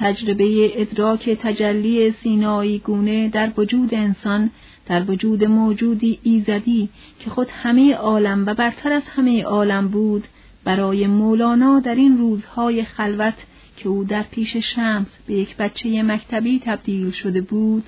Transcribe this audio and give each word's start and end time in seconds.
تجربه 0.00 0.72
ادراک 0.82 1.30
تجلی 1.30 2.12
سینایی 2.12 2.78
گونه 2.78 3.28
در 3.28 3.50
وجود 3.56 3.94
انسان 3.94 4.50
در 4.86 5.10
وجود 5.10 5.44
موجودی 5.44 6.18
ایزدی 6.22 6.88
که 7.18 7.30
خود 7.30 7.48
همه 7.50 7.94
عالم 7.94 8.46
و 8.46 8.54
برتر 8.54 8.92
از 8.92 9.02
همه 9.06 9.42
عالم 9.42 9.88
بود 9.88 10.24
برای 10.64 11.06
مولانا 11.06 11.80
در 11.80 11.94
این 11.94 12.18
روزهای 12.18 12.84
خلوت 12.84 13.34
که 13.76 13.88
او 13.88 14.04
در 14.04 14.22
پیش 14.22 14.56
شمس 14.56 15.06
به 15.26 15.34
یک 15.34 15.56
بچه 15.56 16.02
مکتبی 16.02 16.58
تبدیل 16.64 17.10
شده 17.10 17.40
بود 17.40 17.84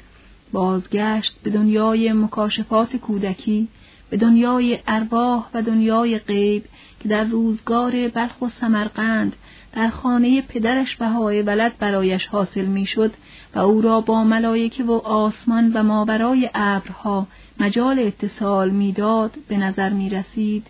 بازگشت 0.53 1.39
به 1.43 1.51
دنیای 1.51 2.13
مکاشفات 2.13 2.97
کودکی 2.97 3.69
به 4.13 4.19
دنیای 4.19 4.79
ارواح 4.87 5.47
و 5.55 5.63
دنیای 5.63 6.19
غیب 6.19 6.65
که 7.01 7.09
در 7.09 7.25
روزگار 7.25 8.09
بلخ 8.09 8.43
و 8.43 8.49
سمرقند 8.61 9.37
در 9.73 9.91
خانه 9.91 10.43
پدرش 10.43 10.97
بهای 10.97 11.43
ولد 11.43 11.79
برایش 11.79 12.27
حاصل 12.27 12.65
می‌شد 12.65 13.13
و 13.55 13.59
او 13.59 13.81
را 13.81 14.01
با 14.01 14.25
ملائکه 14.25 14.85
و 14.85 14.93
آسمان 14.93 15.73
و 15.73 15.83
ماورای 15.83 16.51
ابرها 16.55 17.27
مجال 17.61 17.99
اتصال 17.99 18.71
می‌داد 18.71 19.31
به 19.49 19.57
نظر 19.57 19.91
می 19.91 20.11
رسید 20.11 20.67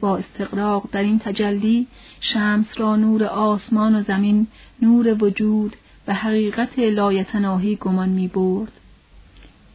با 0.00 0.16
استقراق 0.16 0.88
در 0.92 1.02
این 1.02 1.18
تجلی 1.18 1.86
شمس 2.20 2.80
را 2.80 2.96
نور 2.96 3.24
آسمان 3.24 3.94
و 3.94 4.02
زمین 4.02 4.46
نور 4.82 5.24
وجود 5.24 5.76
و 6.08 6.14
حقیقت 6.14 6.78
لایتناهی 6.78 7.76
گمان 7.76 8.08
می 8.08 8.28
برد. 8.28 8.72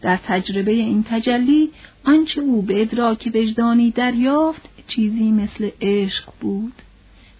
در 0.02 0.20
تجربه 0.28 0.72
این 0.72 1.04
تجلی 1.10 1.70
آنچه 2.04 2.42
او 2.42 2.62
به 2.62 2.82
ادراک 2.82 3.32
وجدانی 3.36 3.92
دریافت 3.92 4.70
چیزی 4.88 5.32
مثل 5.32 5.70
عشق 5.82 6.24
بود 6.40 6.74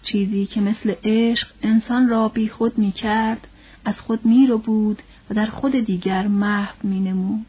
چیزی 0.02 0.46
که 0.46 0.60
مثل 0.60 0.94
عشق 1.04 1.48
انسان 1.62 2.08
را 2.08 2.28
بی 2.28 2.48
خود 2.48 2.78
می 2.78 2.92
کرد 2.92 3.48
از 3.84 4.00
خود 4.00 4.26
می 4.26 4.46
رو 4.46 4.58
بود 4.58 5.02
و 5.30 5.34
در 5.34 5.46
خود 5.46 5.72
دیگر 5.72 6.26
محو 6.26 6.74
می 6.82 7.00
نمود. 7.00 7.46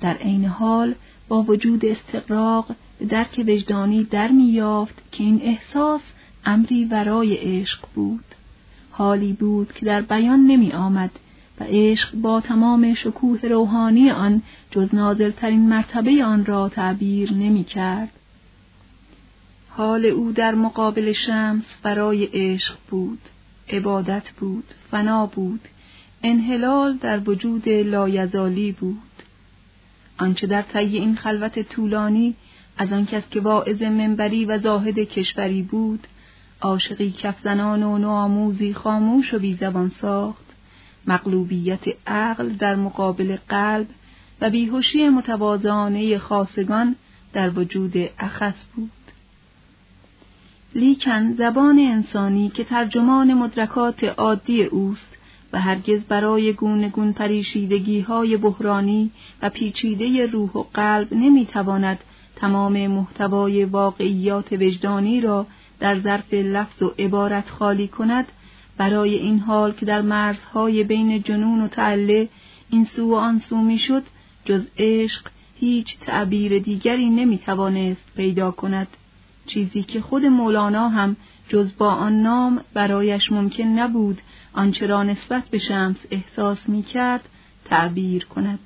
در 0.00 0.14
عین 0.14 0.44
حال 0.44 0.94
با 1.28 1.42
وجود 1.42 1.84
استقراق 1.84 2.74
به 2.98 3.06
درک 3.06 3.44
وجدانی 3.48 4.04
در 4.04 4.28
می 4.28 4.44
یافت 4.48 4.94
که 5.12 5.24
این 5.24 5.40
احساس 5.42 6.00
امری 6.44 6.84
ورای 6.84 7.34
عشق 7.34 7.78
بود. 7.94 8.24
حالی 8.90 9.32
بود 9.32 9.72
که 9.72 9.86
در 9.86 10.00
بیان 10.00 10.40
نمی 10.40 10.72
آمد 10.72 11.10
و 11.60 11.64
عشق 11.68 12.14
با 12.14 12.40
تمام 12.40 12.94
شکوه 12.94 13.40
روحانی 13.42 14.10
آن 14.10 14.42
جز 14.70 14.94
نازلترین 14.94 15.68
مرتبه 15.68 16.24
آن 16.24 16.44
را 16.44 16.68
تعبیر 16.68 17.32
نمی 17.32 17.64
کرد. 17.64 18.10
حال 19.68 20.06
او 20.06 20.32
در 20.32 20.54
مقابل 20.54 21.12
شمس 21.12 21.64
برای 21.82 22.24
عشق 22.24 22.74
بود، 22.90 23.20
عبادت 23.68 24.30
بود، 24.30 24.64
فنا 24.90 25.26
بود، 25.26 25.60
انحلال 26.22 26.96
در 26.96 27.20
وجود 27.30 27.68
لایزالی 27.68 28.72
بود. 28.72 28.98
آنچه 30.18 30.46
در 30.46 30.62
طی 30.62 30.98
این 30.98 31.16
خلوت 31.16 31.58
طولانی 31.58 32.34
از 32.78 32.92
آن 32.92 33.06
کس 33.06 33.22
که 33.30 33.40
واعظ 33.40 33.82
منبری 33.82 34.44
و 34.44 34.58
زاهد 34.58 34.98
کشوری 34.98 35.62
بود، 35.62 36.06
عاشقی 36.60 37.10
کفزنان 37.10 37.82
و 37.82 37.98
نوآموزی 37.98 38.74
خاموش 38.74 39.34
و 39.34 39.38
بیزبان 39.38 39.92
ساخت، 40.00 40.47
مغلوبیت 41.08 41.80
عقل 42.06 42.48
در 42.48 42.76
مقابل 42.76 43.36
قلب 43.48 43.86
و 44.40 44.50
بیهوشی 44.50 45.08
متواضعانه 45.08 46.18
خاصگان 46.18 46.96
در 47.32 47.58
وجود 47.58 47.92
اخص 48.18 48.54
بود. 48.76 48.90
لیکن 50.74 51.32
زبان 51.32 51.78
انسانی 51.78 52.48
که 52.48 52.64
ترجمان 52.64 53.34
مدرکات 53.34 54.04
عادی 54.04 54.62
اوست 54.62 55.16
و 55.52 55.60
هرگز 55.60 56.00
برای 56.00 56.52
گونه 56.52 56.88
گون 56.88 57.12
پریشیدگی 57.12 58.00
های 58.00 58.36
بحرانی 58.36 59.10
و 59.42 59.50
پیچیده 59.50 60.26
روح 60.26 60.50
و 60.50 60.64
قلب 60.74 61.14
نمی‌تواند 61.14 61.98
تمام 62.36 62.86
محتوای 62.86 63.64
واقعیات 63.64 64.52
وجدانی 64.52 65.20
را 65.20 65.46
در 65.80 66.00
ظرف 66.00 66.34
لفظ 66.34 66.82
و 66.82 66.94
عبارت 66.98 67.50
خالی 67.50 67.88
کند 67.88 68.26
برای 68.78 69.14
این 69.14 69.38
حال 69.38 69.72
که 69.72 69.86
در 69.86 70.02
مرزهای 70.02 70.84
بین 70.84 71.22
جنون 71.22 71.60
و 71.60 71.68
تعله 71.68 72.28
این 72.70 72.84
سو 72.84 73.10
و 73.10 73.14
آن 73.14 73.38
سو 73.38 73.56
می‌شد 73.56 74.02
جز 74.44 74.62
عشق 74.78 75.26
هیچ 75.54 75.98
تعبیر 75.98 76.58
دیگری 76.58 77.10
نمی‌توانست 77.10 78.02
پیدا 78.16 78.50
کند 78.50 78.88
چیزی 79.46 79.82
که 79.82 80.00
خود 80.00 80.24
مولانا 80.26 80.88
هم 80.88 81.16
جز 81.48 81.72
با 81.78 81.90
آن 81.90 82.22
نام 82.22 82.60
برایش 82.74 83.32
ممکن 83.32 83.64
نبود 83.64 84.18
آنچه 84.52 84.86
را 84.86 85.02
نسبت 85.02 85.44
به 85.44 85.58
شمس 85.58 85.96
احساس 86.10 86.68
می 86.68 86.82
کرد 86.82 87.28
تعبیر 87.64 88.24
کند. 88.24 88.58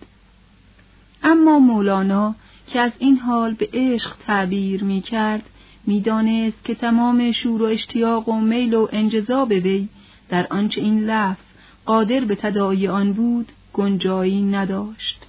اما 1.22 1.58
مولانا 1.58 2.34
که 2.66 2.80
از 2.80 2.92
این 2.98 3.16
حال 3.16 3.54
به 3.54 3.68
عشق 3.72 4.16
تعبیر 4.26 4.84
می 4.84 5.00
کرد 5.00 5.42
می‌دانست 5.86 6.64
که 6.64 6.74
تمام 6.74 7.32
شور 7.32 7.62
و 7.62 7.64
اشتیاق 7.64 8.28
و 8.28 8.40
میل 8.40 8.74
و 8.74 8.88
انجذاب 8.92 9.50
وی 9.50 9.88
در 10.32 10.46
آنچه 10.50 10.80
این 10.80 11.04
لفظ 11.04 11.44
قادر 11.86 12.20
به 12.20 12.34
تداعی 12.34 12.88
آن 12.88 13.12
بود 13.12 13.52
گنجایی 13.72 14.42
نداشت. 14.42 15.26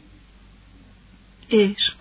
عشق 1.52 1.94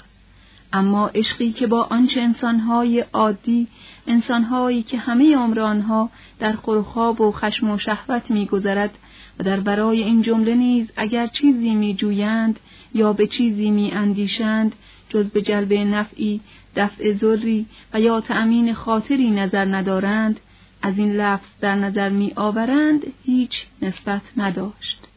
اما 0.73 1.09
عشقی 1.09 1.53
که 1.53 1.67
با 1.67 1.83
آنچه 1.83 2.21
انسانهای 2.21 3.05
عادی 3.13 3.69
انسانهایی 4.07 4.83
که 4.83 4.99
همه 4.99 5.37
عمرانها 5.37 6.11
در 6.39 6.53
خورخواب 6.53 7.21
و 7.21 7.33
خشم 7.33 7.71
و 7.71 7.79
شهوت 7.79 8.31
میگذرد 8.31 8.99
و 9.39 9.45
در 9.45 9.61
برای 9.61 10.03
این 10.03 10.23
جمله 10.23 10.55
نیز 10.55 10.91
اگر 10.97 11.27
چیزی 11.27 11.75
میجویند 11.75 12.61
یا 12.95 13.13
به 13.13 13.27
چیزی 13.27 13.71
میاندیشند 13.71 14.73
جز 15.09 15.31
به 15.31 15.43
جلب 15.43 15.73
نفعی 15.73 16.41
دفع 16.77 17.13
ذری 17.13 17.67
و 17.93 18.01
یا 18.01 18.21
تأمین 18.21 18.75
خاطری 18.75 19.31
نظر 19.31 19.65
ندارند 19.65 20.41
از 20.83 20.99
این 20.99 21.13
لفظ 21.13 21.49
در 21.61 21.75
نظر 21.75 22.09
می 22.09 22.33
آورند 22.37 23.07
هیچ 23.25 23.67
نسبت 23.83 24.23
نداشت. 24.37 25.09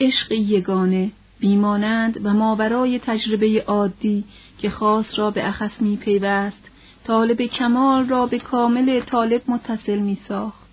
عشق 0.00 0.32
یگانه 0.32 1.10
بیمانند 1.38 2.20
و 2.26 2.34
ماورای 2.34 2.98
تجربه 2.98 3.64
عادی 3.66 4.24
که 4.58 4.70
خاص 4.70 5.18
را 5.18 5.30
به 5.30 5.48
اخص 5.48 5.80
می 5.80 5.96
پیوست 5.96 6.70
طالب 7.04 7.42
کمال 7.42 8.08
را 8.08 8.26
به 8.26 8.38
کامل 8.38 9.00
طالب 9.00 9.42
متصل 9.48 9.98
می 9.98 10.18
ساخت. 10.28 10.70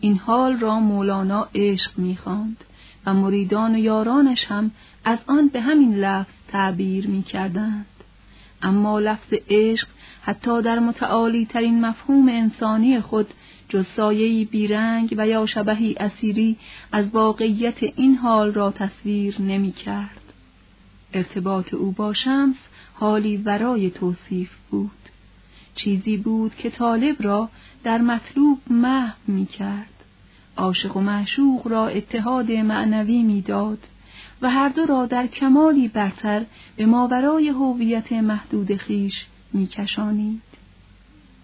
این 0.00 0.18
حال 0.18 0.60
را 0.60 0.80
مولانا 0.80 1.48
عشق 1.54 1.98
می 1.98 2.16
خاند 2.16 2.64
و 3.06 3.14
مریدان 3.14 3.74
و 3.74 3.78
یارانش 3.78 4.44
هم 4.44 4.70
از 5.04 5.18
آن 5.26 5.48
به 5.48 5.60
همین 5.60 5.94
لفظ 5.94 6.32
تعبیر 6.48 7.06
می 7.06 7.22
کردند. 7.22 7.86
اما 8.62 8.98
لفظ 8.98 9.34
عشق 9.50 9.88
حتی 10.22 10.62
در 10.62 10.78
متعالی 10.78 11.46
ترین 11.46 11.80
مفهوم 11.80 12.28
انسانی 12.28 13.00
خود 13.00 13.34
جز 13.68 13.84
سایهی 13.96 14.44
بیرنگ 14.44 15.14
و 15.18 15.28
یا 15.28 15.46
شبهی 15.46 15.94
اسیری 16.00 16.56
از 16.92 17.08
واقعیت 17.08 17.82
این 17.82 18.14
حال 18.14 18.52
را 18.52 18.70
تصویر 18.70 19.42
نمی 19.42 19.72
کرد. 19.72 20.20
ارتباط 21.12 21.74
او 21.74 21.92
با 21.92 22.12
شمس 22.12 22.56
حالی 22.94 23.36
ورای 23.36 23.90
توصیف 23.90 24.50
بود. 24.70 24.90
چیزی 25.74 26.16
بود 26.16 26.54
که 26.54 26.70
طالب 26.70 27.16
را 27.22 27.48
در 27.84 27.98
مطلوب 27.98 28.58
محو 28.70 29.16
می 29.26 29.46
کرد. 29.46 30.04
عاشق 30.56 30.96
و 30.96 31.00
معشوق 31.00 31.68
را 31.68 31.88
اتحاد 31.88 32.52
معنوی 32.52 33.22
می‌داد 33.22 33.78
و 34.42 34.50
هر 34.50 34.68
دو 34.68 34.86
را 34.86 35.06
در 35.06 35.26
کمالی 35.26 35.88
برتر 35.88 36.44
به 36.76 36.86
ماورای 36.86 37.48
هویت 37.48 38.12
محدود 38.12 38.76
خیش 38.76 39.26
میکشانید. 39.52 40.42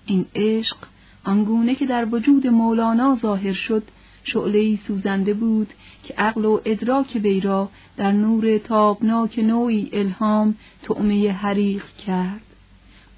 این 0.07 0.27
عشق 0.35 0.77
آنگونه 1.25 1.75
که 1.75 1.87
در 1.87 2.15
وجود 2.15 2.47
مولانا 2.47 3.19
ظاهر 3.23 3.53
شد 3.53 3.83
شعله 4.25 4.77
سوزنده 4.77 5.35
بود 5.35 5.73
که 6.03 6.15
عقل 6.15 6.45
و 6.45 6.61
ادراک 6.65 7.21
وی 7.23 7.41
را 7.41 7.71
در 7.97 8.13
نور 8.13 8.59
تابناک 8.59 9.39
نوعی 9.39 9.91
الهام 9.93 10.55
تعمه 10.83 11.33
حریق 11.33 11.85
کرد 12.07 12.43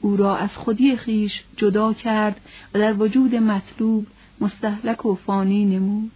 او 0.00 0.16
را 0.16 0.36
از 0.36 0.56
خودی 0.56 0.96
خیش 0.96 1.42
جدا 1.56 1.92
کرد 1.92 2.40
و 2.74 2.78
در 2.78 3.02
وجود 3.02 3.34
مطلوب 3.34 4.06
مستحلک 4.40 5.06
و 5.06 5.14
فانی 5.14 5.64
نمود 5.64 6.12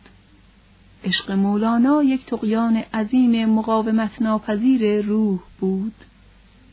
عشق 1.04 1.30
مولانا 1.30 2.02
یک 2.02 2.26
تقیان 2.26 2.76
عظیم 2.76 3.48
مقاومت 3.48 4.22
ناپذیر 4.22 5.06
روح 5.06 5.40
بود. 5.60 5.94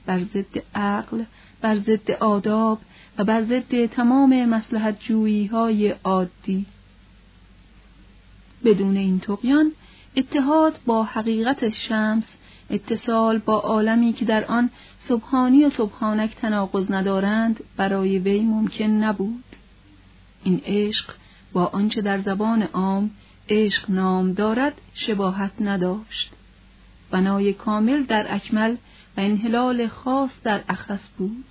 بر 0.05 0.19
ضد 0.19 0.63
عقل 0.75 1.23
بر 1.61 1.79
ضد 1.79 2.11
آداب 2.11 2.79
و 3.17 3.23
بر 3.23 3.43
ضد 3.43 3.85
تمام 3.85 4.45
مسلحت 4.45 4.99
جویی 4.99 5.45
های 5.45 5.89
عادی. 6.03 6.65
بدون 8.63 8.97
این 8.97 9.19
تقیان 9.19 9.71
اتحاد 10.15 10.79
با 10.85 11.03
حقیقت 11.03 11.69
شمس 11.69 12.23
اتصال 12.69 13.37
با 13.37 13.59
عالمی 13.59 14.13
که 14.13 14.25
در 14.25 14.45
آن 14.45 14.69
سبحانی 14.99 15.65
و 15.65 15.69
سبحانک 15.69 16.35
تناقض 16.35 16.91
ندارند 16.91 17.63
برای 17.77 18.19
وی 18.19 18.41
ممکن 18.41 18.85
نبود. 18.85 19.43
این 20.43 20.61
عشق 20.65 21.05
با 21.53 21.65
آنچه 21.65 22.01
در 22.01 22.21
زبان 22.21 22.63
عام 22.63 23.09
عشق 23.49 23.91
نام 23.91 24.33
دارد 24.33 24.81
شباهت 24.93 25.51
نداشت. 25.61 26.31
بنای 27.11 27.53
کامل 27.53 28.03
در 28.03 28.35
اکمل 28.35 28.75
و 29.17 29.19
انحلال 29.21 29.87
خاص 29.87 30.29
در 30.43 30.61
اخص 30.69 30.99
بود. 31.17 31.45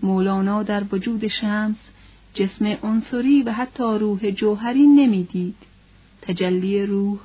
مولانا 0.00 0.62
در 0.62 0.82
وجود 0.92 1.28
شمس 1.28 1.76
جسم 2.34 2.76
عنصری 2.82 3.42
و 3.42 3.52
حتی 3.52 3.98
روح 3.98 4.30
جوهری 4.30 4.86
نمی‌دید. 4.86 5.56
تجلی 6.22 6.86
روح 6.86 7.18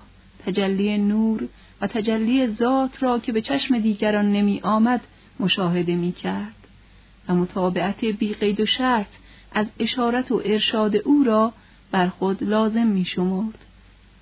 تجلی 0.46 0.98
نور 0.98 1.48
و 1.82 1.88
تجلی 1.88 2.48
ذات 2.48 3.04
را 3.04 3.20
که 3.20 3.32
به 3.32 3.42
چشم 3.42 3.80
دیگران 3.80 4.32
نمی 4.32 4.60
آمد 4.64 5.02
مشاهده 5.40 5.96
می 5.96 6.12
کرد. 6.12 6.68
و 7.30 7.36
مطابعت 7.36 8.06
بی 8.06 8.34
قید 8.34 8.60
و 8.60 8.66
شرط 8.66 9.08
از 9.52 9.68
اشارت 9.80 10.32
و 10.32 10.42
ارشاد 10.46 10.96
او 10.96 11.24
را 11.24 11.54
بر 11.92 12.08
خود 12.08 12.44
لازم 12.44 12.88
می 12.88 13.06
شمرد. 13.06 13.66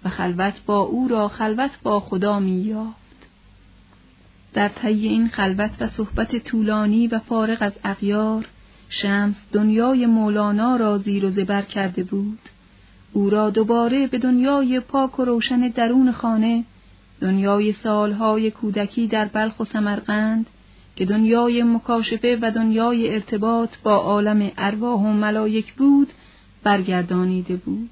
و 0.06 0.10
خلوت 0.10 0.62
با 0.66 0.80
او 0.80 1.08
را 1.08 1.28
خلوت 1.28 1.72
با 1.84 2.00
خدا 2.00 2.40
می 2.40 2.62
یافت. 2.62 3.02
در 4.54 4.68
طی 4.68 5.08
این 5.08 5.28
خلوت 5.28 5.72
و 5.80 5.88
صحبت 5.88 6.38
طولانی 6.38 7.08
و 7.08 7.20
فارغ 7.20 7.58
از 7.62 7.74
اغیار 7.84 8.48
شمس 8.90 9.36
دنیای 9.52 10.06
مولانا 10.06 10.76
را 10.76 10.98
زیر 10.98 11.26
و 11.26 11.32
زبر 11.32 11.62
کرده 11.62 12.04
بود 12.04 12.40
او 13.14 13.30
را 13.30 13.50
دوباره 13.50 14.08
به 14.08 14.18
دنیای 14.18 14.80
پاک 14.80 15.20
و 15.20 15.26
روشن 15.26 15.60
درون 15.60 16.12
خانه 16.12 16.64
دنیای 17.22 17.74
سالهای 17.74 18.52
کودکی 18.52 19.08
در 19.08 19.26
بلخ 19.26 19.60
و 19.60 19.66
سمرقند 19.66 20.46
که 20.96 21.06
دنیای 21.06 21.64
مکاشفه 21.64 22.38
و 22.42 22.52
دنیای 22.52 23.14
ارتباط 23.14 23.70
با 23.84 23.96
عالم 23.96 24.52
ارواح 24.58 25.00
و 25.00 25.14
ملائک 25.14 25.74
بود 25.74 26.08
برگردانیده 26.64 27.56
بود 27.56 27.90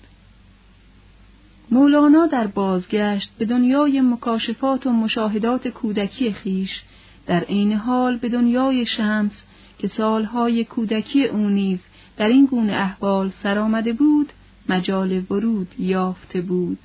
مولانا 1.72 2.26
در 2.26 2.48
بازگشت 2.48 3.32
به 3.38 3.46
دنیای 3.46 4.02
مکاشفات 4.02 4.88
و 4.88 4.92
مشاهدات 4.92 5.68
کودکی 5.68 6.34
خیش 6.34 6.82
در 7.28 7.40
عین 7.40 7.74
حال 7.74 8.18
به 8.18 8.30
دنیای 8.30 8.86
شمس 8.86 9.32
که 9.80 9.88
سالهای 9.88 10.64
کودکی 10.64 11.26
او 11.26 11.50
نیز 11.50 11.80
در 12.18 12.28
این 12.28 12.46
گونه 12.46 12.74
احوال 12.74 13.32
سرآمده 13.44 13.94
بود 13.94 14.30
مجال 14.70 15.24
ورود 15.30 15.76
یافته 15.80 16.42
بود. 16.42 16.80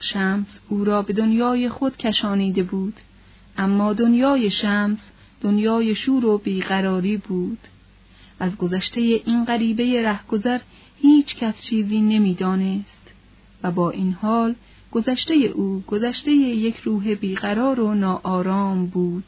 شمس 0.00 0.46
او 0.68 0.84
را 0.84 1.02
به 1.02 1.12
دنیای 1.12 1.68
خود 1.68 1.96
کشانیده 1.96 2.62
بود 2.62 2.94
اما 3.58 3.92
دنیای 3.92 4.50
شمس 4.50 4.98
دنیای 5.40 5.94
شور 5.94 6.24
و 6.24 6.38
بیقراری 6.38 7.16
بود. 7.16 7.58
از 8.40 8.56
گذشته 8.56 9.00
این 9.00 9.44
غریبه 9.44 10.02
رهگذر 10.02 10.60
هیچ 11.02 11.36
کس 11.36 11.62
چیزی 11.62 12.00
نمی‌دانست. 12.00 13.01
و 13.62 13.70
با 13.70 13.90
این 13.90 14.12
حال 14.12 14.54
گذشته 14.92 15.34
او 15.34 15.82
گذشته 15.86 16.30
یک 16.30 16.76
روح 16.76 17.14
بیقرار 17.14 17.80
و 17.80 17.94
ناآرام 17.94 18.86
بود. 18.86 19.24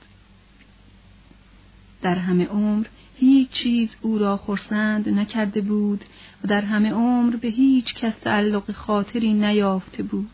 در 2.02 2.14
همه 2.14 2.46
عمر 2.46 2.86
هیچ 3.16 3.50
چیز 3.50 3.88
او 4.02 4.18
را 4.18 4.36
خرسند 4.36 5.08
نکرده 5.08 5.60
بود 5.60 6.04
و 6.44 6.48
در 6.48 6.60
همه 6.60 6.92
عمر 6.92 7.36
به 7.36 7.48
هیچ 7.48 7.94
کس 7.94 8.14
تعلق 8.18 8.72
خاطری 8.72 9.34
نیافته 9.34 10.02
بود. 10.02 10.30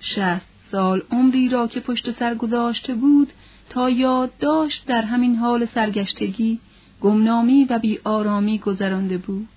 شست 0.00 0.46
سال 0.70 1.02
عمری 1.10 1.48
را 1.48 1.66
که 1.66 1.80
پشت 1.80 2.10
سر 2.10 2.34
گذاشته 2.34 2.94
بود 2.94 3.32
تا 3.68 3.90
یاد 3.90 4.36
داشت 4.38 4.86
در 4.86 5.02
همین 5.02 5.36
حال 5.36 5.66
سرگشتگی 5.66 6.58
گمنامی 7.00 7.64
و 7.64 7.78
بیآرامی 7.78 8.58
گذرانده 8.58 9.18
بود. 9.18 9.48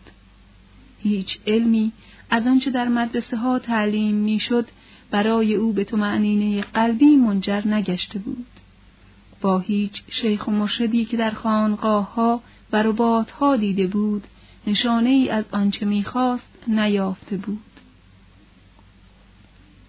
هیچ 1.00 1.38
علمی 1.48 1.92
از 2.34 2.48
آنچه 2.48 2.72
در 2.72 2.88
مدرسه 2.88 3.38
ها 3.38 3.60
تعلیم 3.60 4.16
می‌شد 4.16 4.68
برای 5.12 5.56
او 5.56 5.74
به 5.74 5.84
تو 5.84 5.98
معنینه 5.98 6.62
قلبی 6.62 7.16
منجر 7.16 7.68
نگشته 7.68 8.20
بود. 8.20 8.46
با 9.42 9.60
هیچ 9.60 10.04
شیخ 10.10 10.48
و 10.48 10.52
مرشدی 10.52 11.06
که 11.06 11.18
در 11.18 11.32
خانقاه 11.32 12.14
ها 12.14 12.42
و 12.72 12.84
رباط 12.84 13.32
ها 13.32 13.56
دیده 13.56 13.88
بود 13.88 14.24
نشانه 14.68 15.10
ای 15.10 15.30
از 15.30 15.46
آنچه 15.52 15.86
می‌خواست 15.86 16.64
نیافته 16.68 17.38
بود. 17.38 17.60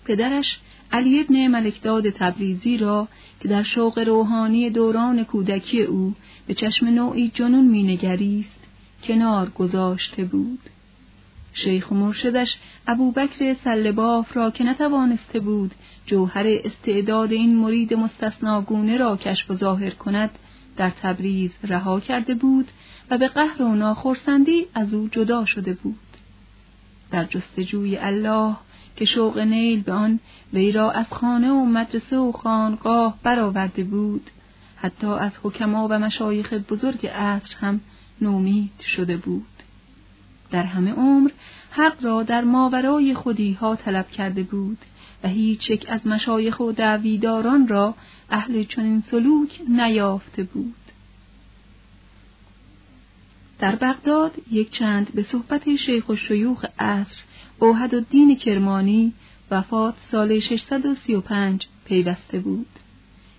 پدرش 0.04 0.58
علی 0.92 1.20
ابن 1.20 1.46
ملکداد 1.46 2.10
تبریزی 2.10 2.76
را 2.76 3.08
که 3.40 3.48
در 3.48 3.62
شوق 3.62 3.98
روحانی 3.98 4.70
دوران 4.70 5.24
کودکی 5.24 5.82
او 5.82 6.14
به 6.46 6.54
چشم 6.54 6.86
نوعی 6.86 7.30
جنون 7.34 7.64
مینگریست 7.64 8.60
کنار 9.02 9.50
گذاشته 9.50 10.24
بود. 10.24 10.70
شیخ 11.54 11.90
و 11.90 11.94
مرشدش 11.94 12.56
ابوبکر 12.86 13.56
سلباف 13.64 14.36
را 14.36 14.50
که 14.50 14.64
نتوانسته 14.64 15.40
بود 15.40 15.74
جوهر 16.06 16.46
استعداد 16.46 17.32
این 17.32 17.56
مرید 17.56 17.94
مستثناگونه 17.94 18.96
را 18.96 19.16
کشف 19.16 19.50
و 19.50 19.54
ظاهر 19.54 19.90
کند 19.90 20.30
در 20.76 20.90
تبریز 20.90 21.50
رها 21.64 22.00
کرده 22.00 22.34
بود 22.34 22.70
و 23.10 23.18
به 23.18 23.28
قهر 23.28 23.62
و 23.62 23.74
ناخرسندی 23.74 24.66
از 24.74 24.94
او 24.94 25.08
جدا 25.08 25.44
شده 25.44 25.72
بود. 25.72 25.98
در 27.10 27.24
جستجوی 27.24 27.96
الله 27.96 28.56
که 28.96 29.04
شوق 29.04 29.38
نیل 29.38 29.82
به 29.82 29.92
آن 29.92 30.20
وی 30.52 30.72
را 30.72 30.90
از 30.90 31.06
خانه 31.10 31.50
و 31.50 31.64
مدرسه 31.64 32.18
و 32.18 32.32
خانقاه 32.32 33.18
برآورده 33.22 33.84
بود 33.84 34.30
حتی 34.76 35.06
از 35.06 35.32
حکما 35.42 35.88
و 35.90 35.98
مشایخ 35.98 36.52
بزرگ 36.52 37.06
عصر 37.06 37.56
هم 37.56 37.80
نومید 38.20 38.80
شده 38.80 39.16
بود. 39.16 39.46
در 40.54 40.62
همه 40.62 40.92
عمر 40.92 41.30
حق 41.70 42.04
را 42.04 42.22
در 42.22 42.44
ماورای 42.44 43.14
خودی 43.14 43.52
ها 43.52 43.76
طلب 43.76 44.10
کرده 44.10 44.42
بود 44.42 44.78
و 45.24 45.28
هیچ 45.28 45.70
یک 45.70 45.86
از 45.88 46.06
مشایخ 46.06 46.60
و 46.60 46.72
دعویداران 46.72 47.68
را 47.68 47.94
اهل 48.30 48.64
چنین 48.64 49.02
سلوک 49.10 49.60
نیافته 49.68 50.42
بود. 50.42 50.74
در 53.58 53.74
بغداد 53.74 54.32
یک 54.50 54.70
چند 54.70 55.12
به 55.14 55.22
صحبت 55.22 55.76
شیخ 55.76 56.08
و 56.08 56.16
شیوخ 56.16 56.64
عصر 56.78 57.20
اوهد 57.58 57.94
الدین 57.94 58.36
کرمانی 58.36 59.12
وفات 59.50 59.94
سال 60.10 60.38
635 60.38 61.66
پیوسته 61.84 62.38
بود. 62.38 62.68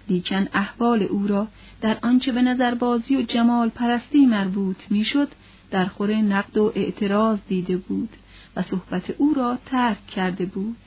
لیکن 0.09 0.47
احوال 0.53 1.03
او 1.03 1.27
را 1.27 1.47
در 1.81 1.97
آنچه 2.01 2.31
به 2.31 2.41
نظر 2.41 2.75
بازی 2.75 3.15
و 3.15 3.21
جمال 3.21 3.69
پرستی 3.69 4.25
مربوط 4.25 4.77
می‌شد 4.89 5.27
در 5.71 5.85
خور 5.85 6.13
نقد 6.13 6.57
و 6.57 6.71
اعتراض 6.75 7.39
دیده 7.47 7.77
بود 7.77 8.09
و 8.55 8.61
صحبت 8.61 9.09
او 9.17 9.33
را 9.33 9.57
ترک 9.65 10.07
کرده 10.07 10.45
بود. 10.45 10.77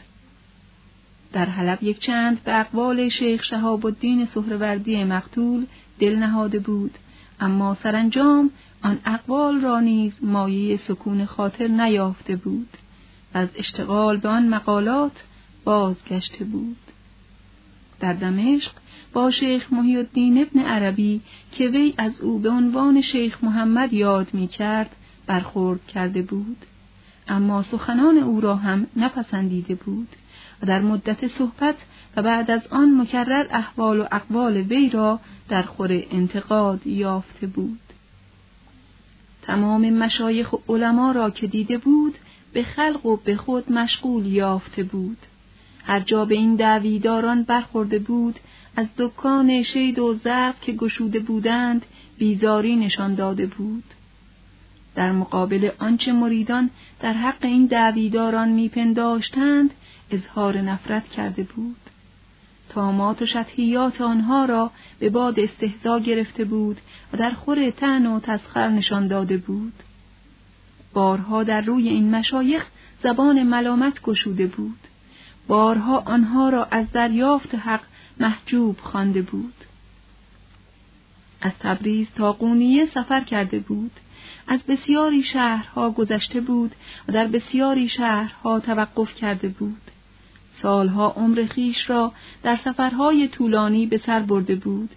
در 1.33 1.45
حلب 1.45 1.83
یک 1.83 1.99
چند 1.99 2.45
به 2.45 2.61
اقوال 2.61 3.09
شیخ 3.09 3.45
شهاب 3.45 3.87
الدین 3.87 4.27
سهروردی 4.27 5.05
مقتول 5.05 5.67
دل 5.99 6.17
نهاده 6.17 6.59
بود 6.59 6.99
اما 7.41 7.75
سرانجام 7.75 8.51
آن 8.83 8.99
اقوال 9.05 9.61
را 9.61 9.81
نیز 9.81 10.13
مایه 10.23 10.77
سکون 10.77 11.25
خاطر 11.25 11.69
نیافته 11.69 12.37
بود 12.37 12.69
و 13.35 13.39
از 13.39 13.49
اشتغال 13.57 14.17
به 14.17 14.29
آن 14.29 14.49
مقالات 14.49 15.25
بازگشته 15.65 16.45
بود 16.45 16.77
در 18.01 18.13
دمشق 18.13 18.73
با 19.13 19.31
شیخ 19.31 19.73
محی 19.73 19.97
الدین 19.97 20.43
ابن 20.43 20.61
عربی 20.61 21.21
که 21.53 21.69
وی 21.69 21.95
از 21.99 22.21
او 22.21 22.39
به 22.39 22.51
عنوان 22.51 23.01
شیخ 23.01 23.45
محمد 23.45 23.93
یاد 23.93 24.35
می 24.35 24.49
کرد 24.49 24.97
برخورد 25.27 25.87
کرده 25.87 26.23
بود. 26.23 26.57
اما 27.29 27.63
سخنان 27.63 28.19
او 28.19 28.41
را 28.41 28.57
هم 28.57 28.87
نپسندیده 28.97 29.75
بود 29.75 30.09
و 30.63 30.67
در 30.67 30.81
مدت 30.81 31.27
صحبت 31.27 31.77
و 32.17 32.23
بعد 32.23 32.51
از 32.51 32.67
آن 32.67 33.01
مکرر 33.01 33.47
احوال 33.51 34.01
و 34.01 34.07
اقوال 34.13 34.57
وی 34.57 34.91
را 34.91 35.21
در 35.49 35.63
خور 35.63 36.03
انتقاد 36.11 36.87
یافته 36.87 37.47
بود. 37.47 37.81
تمام 39.43 39.91
مشایخ 39.91 40.53
و 40.53 40.57
علما 40.69 41.13
را 41.13 41.31
که 41.31 41.47
دیده 41.47 41.79
بود 41.79 42.15
به 42.53 42.63
خلق 42.63 43.07
و 43.07 43.17
به 43.17 43.37
خود 43.37 43.73
مشغول 43.73 44.27
یافته 44.27 44.83
بود. 44.83 45.19
هر 45.89 46.01
جا 46.01 46.25
به 46.25 46.35
این 46.35 46.55
دعویداران 46.55 47.43
برخورده 47.43 47.99
بود 47.99 48.41
از 48.77 48.87
دکان 48.99 49.63
شید 49.63 49.99
و 49.99 50.15
زرق 50.15 50.61
که 50.61 50.73
گشوده 50.73 51.21
بودند 51.21 51.87
بیزاری 52.19 52.77
نشان 52.77 53.15
داده 53.15 53.47
بود. 53.47 53.85
در 54.95 55.13
مقابل 55.13 55.71
آنچه 55.79 56.13
مریدان 56.13 56.71
در 57.01 57.13
حق 57.13 57.45
این 57.45 57.67
دعویداران 57.67 58.49
میپنداشتند 58.49 59.71
اظهار 60.11 60.59
نفرت 60.59 61.09
کرده 61.09 61.43
بود. 61.43 61.77
تامات 62.69 63.23
و 63.23 63.27
شطحیات 63.27 64.01
آنها 64.01 64.45
را 64.45 64.71
به 64.99 65.11
باد 65.11 65.41
استهزا 65.41 65.99
گرفته 65.99 66.45
بود 66.45 66.77
و 67.13 67.17
در 67.17 67.31
خور 67.31 67.71
تن 67.71 68.07
و 68.07 68.21
تسخر 68.21 68.69
نشان 68.69 69.09
داده 69.09 69.37
بود. 69.37 69.73
بارها 70.93 71.45
در 71.45 71.61
روی 71.61 71.89
این 71.89 72.11
مشایخ 72.11 72.67
زبان 73.03 73.43
ملامت 73.43 74.03
گشوده 74.03 74.47
بود. 74.47 74.88
بارها 75.49 75.99
آنها 75.99 76.49
را 76.49 76.65
از 76.65 76.93
دریافت 76.93 77.55
حق 77.55 77.81
محجوب 78.21 78.77
خوانده 78.81 79.23
بود. 79.23 79.55
از 81.41 81.53
تبریز 81.61 82.07
تا 82.15 82.33
قونیه 82.33 82.87
سفر 82.87 83.21
کرده 83.21 83.59
بود. 83.59 83.91
از 84.47 84.61
بسیاری 84.63 85.23
شهرها 85.23 85.91
گذشته 85.91 86.41
بود 86.41 86.75
و 87.09 87.13
در 87.13 87.27
بسیاری 87.27 87.89
شهرها 87.89 88.61
توقف 88.61 89.15
کرده 89.15 89.49
بود. 89.49 89.81
سالها 90.63 91.11
عمر 91.11 91.47
خیش 91.51 91.91
را 91.91 92.13
در 92.43 92.55
سفرهای 92.55 93.29
طولانی 93.29 93.87
به 93.87 93.99
سر 93.99 94.21
برده 94.21 94.55
بود. 94.55 94.91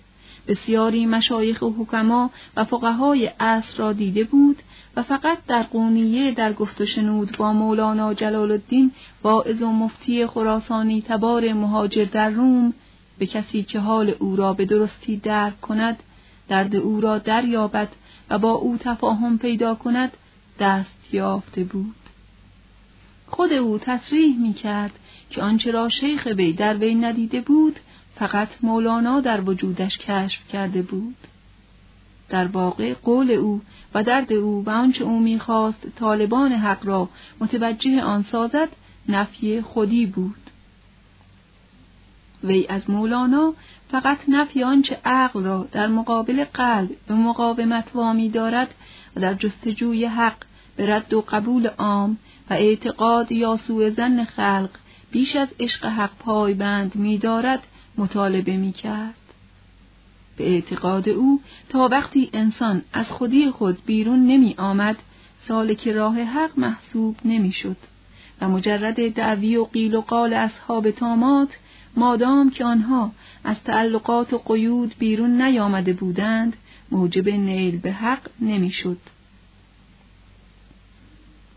بسیاری 0.48 1.06
مشایخ 1.06 1.62
و 1.62 1.70
حکما 1.70 2.32
و 2.56 2.64
فقهای 2.64 3.26
عصر 3.40 3.78
را 3.78 3.94
دیده 3.94 4.24
بود 4.24 4.58
و 4.96 5.04
فقط 5.04 5.38
در 5.48 5.64
قونیه 5.64 6.32
در 6.32 6.54
گفت 6.54 6.82
و 6.82 6.86
شنود 6.86 7.38
با 7.38 7.54
مولانا 7.54 8.14
جلال 8.14 8.52
الدین 8.52 8.92
واعظ 9.24 9.62
و 9.62 9.72
مفتی 9.72 10.28
خراسانی 10.28 11.02
تبار 11.02 11.54
مهاجر 11.54 12.06
در 12.06 12.30
روم 12.30 12.74
به 13.20 13.26
کسی 13.26 13.64
که 13.64 13.80
حال 13.80 14.16
او 14.20 14.36
را 14.36 14.54
به 14.54 14.66
درستی 14.66 15.18
درک 15.18 15.62
کند 15.62 16.04
درد 16.50 16.76
او 16.76 17.02
را 17.02 17.18
دریابد 17.18 17.90
و 18.30 18.38
با 18.38 18.52
او 18.52 18.78
تفاهم 18.78 19.38
پیدا 19.38 19.76
کند 19.76 20.12
دست 20.60 21.14
یافته 21.14 21.64
بود. 21.64 21.96
خود 23.28 23.54
او 23.54 23.78
تصریح 23.78 24.38
می 24.40 24.54
کرد 24.54 24.92
که 25.30 25.42
آنچه 25.42 25.72
را 25.72 25.90
شیخ 25.90 26.28
وی 26.38 26.54
در 26.54 26.78
وی 26.78 26.96
ندیده 26.96 27.42
بود 27.42 27.80
فقط 28.22 28.50
مولانا 28.62 29.20
در 29.20 29.42
وجودش 29.50 29.98
کشف 29.98 30.48
کرده 30.48 30.82
بود. 30.82 31.16
در 32.30 32.48
واقع 32.48 32.94
قول 32.94 33.32
او 33.32 33.62
و 33.94 34.04
درد 34.04 34.34
او 34.34 34.64
و 34.66 34.70
آنچه 34.70 35.04
او 35.04 35.20
می‌خواست 35.20 35.88
طالبان 35.96 36.52
حق 36.52 36.86
را 36.86 37.10
متوجه 37.40 38.02
آن 38.02 38.24
سازد 38.24 38.70
نفی 39.10 39.62
خودی 39.62 40.06
بود. 40.06 40.50
وی 42.44 42.68
از 42.70 42.90
مولانا 42.90 43.54
فقط 43.92 44.18
نفی 44.28 44.64
آنچه 44.64 45.00
عقل 45.06 45.44
را 45.44 45.68
در 45.72 45.88
مقابل 45.88 46.44
قلب 46.44 46.90
به 47.08 47.14
مقاومت 47.14 47.92
وامی 47.94 48.30
دارد 48.30 48.74
و 49.16 49.20
در 49.20 49.34
جستجوی 49.34 50.06
حق 50.06 50.38
به 50.76 50.96
رد 50.96 51.14
و 51.14 51.22
قبول 51.22 51.68
عام 51.68 52.18
و 52.50 52.54
اعتقاد 52.54 53.32
یا 53.32 53.60
سوء 53.68 53.90
زن 53.90 54.24
خلق 54.24 54.70
بیش 55.12 55.36
از 55.36 55.48
عشق 55.60 55.86
حق 55.86 56.12
پایبند 56.20 56.96
می 56.96 57.18
دارد 57.18 57.68
مطالبه 58.02 58.58
می 58.58 58.72
کرد. 58.72 59.16
به 60.38 60.54
اعتقاد 60.54 61.10
او 61.10 61.42
تا 61.70 61.88
وقتی 61.92 62.30
انسان 62.34 62.82
از 62.94 63.08
خودی 63.08 63.52
خود 63.52 63.78
بیرون 63.86 64.28
نمی 64.28 64.56
آمد 64.58 64.98
سالک 65.48 65.88
راه 65.88 66.20
حق 66.22 66.60
محسوب 66.60 67.16
نمی 67.26 67.52
شد 67.52 67.78
و 68.42 68.50
مجرد 68.50 69.14
دعوی 69.14 69.58
و 69.58 69.64
قیل 69.64 69.96
و 69.96 70.02
قال 70.02 70.34
اصحاب 70.34 70.92
تامات 70.92 71.50
مادام 71.96 72.50
که 72.50 72.66
آنها 72.66 73.12
از 73.44 73.58
تعلقات 73.66 74.34
و 74.34 74.38
قیود 74.38 74.96
بیرون 75.00 75.42
نیامده 75.42 75.94
بودند 75.94 76.58
موجب 76.92 77.30
نیل 77.30 77.80
به 77.80 77.92
حق 77.92 78.30
نمی‌شد. 78.40 78.98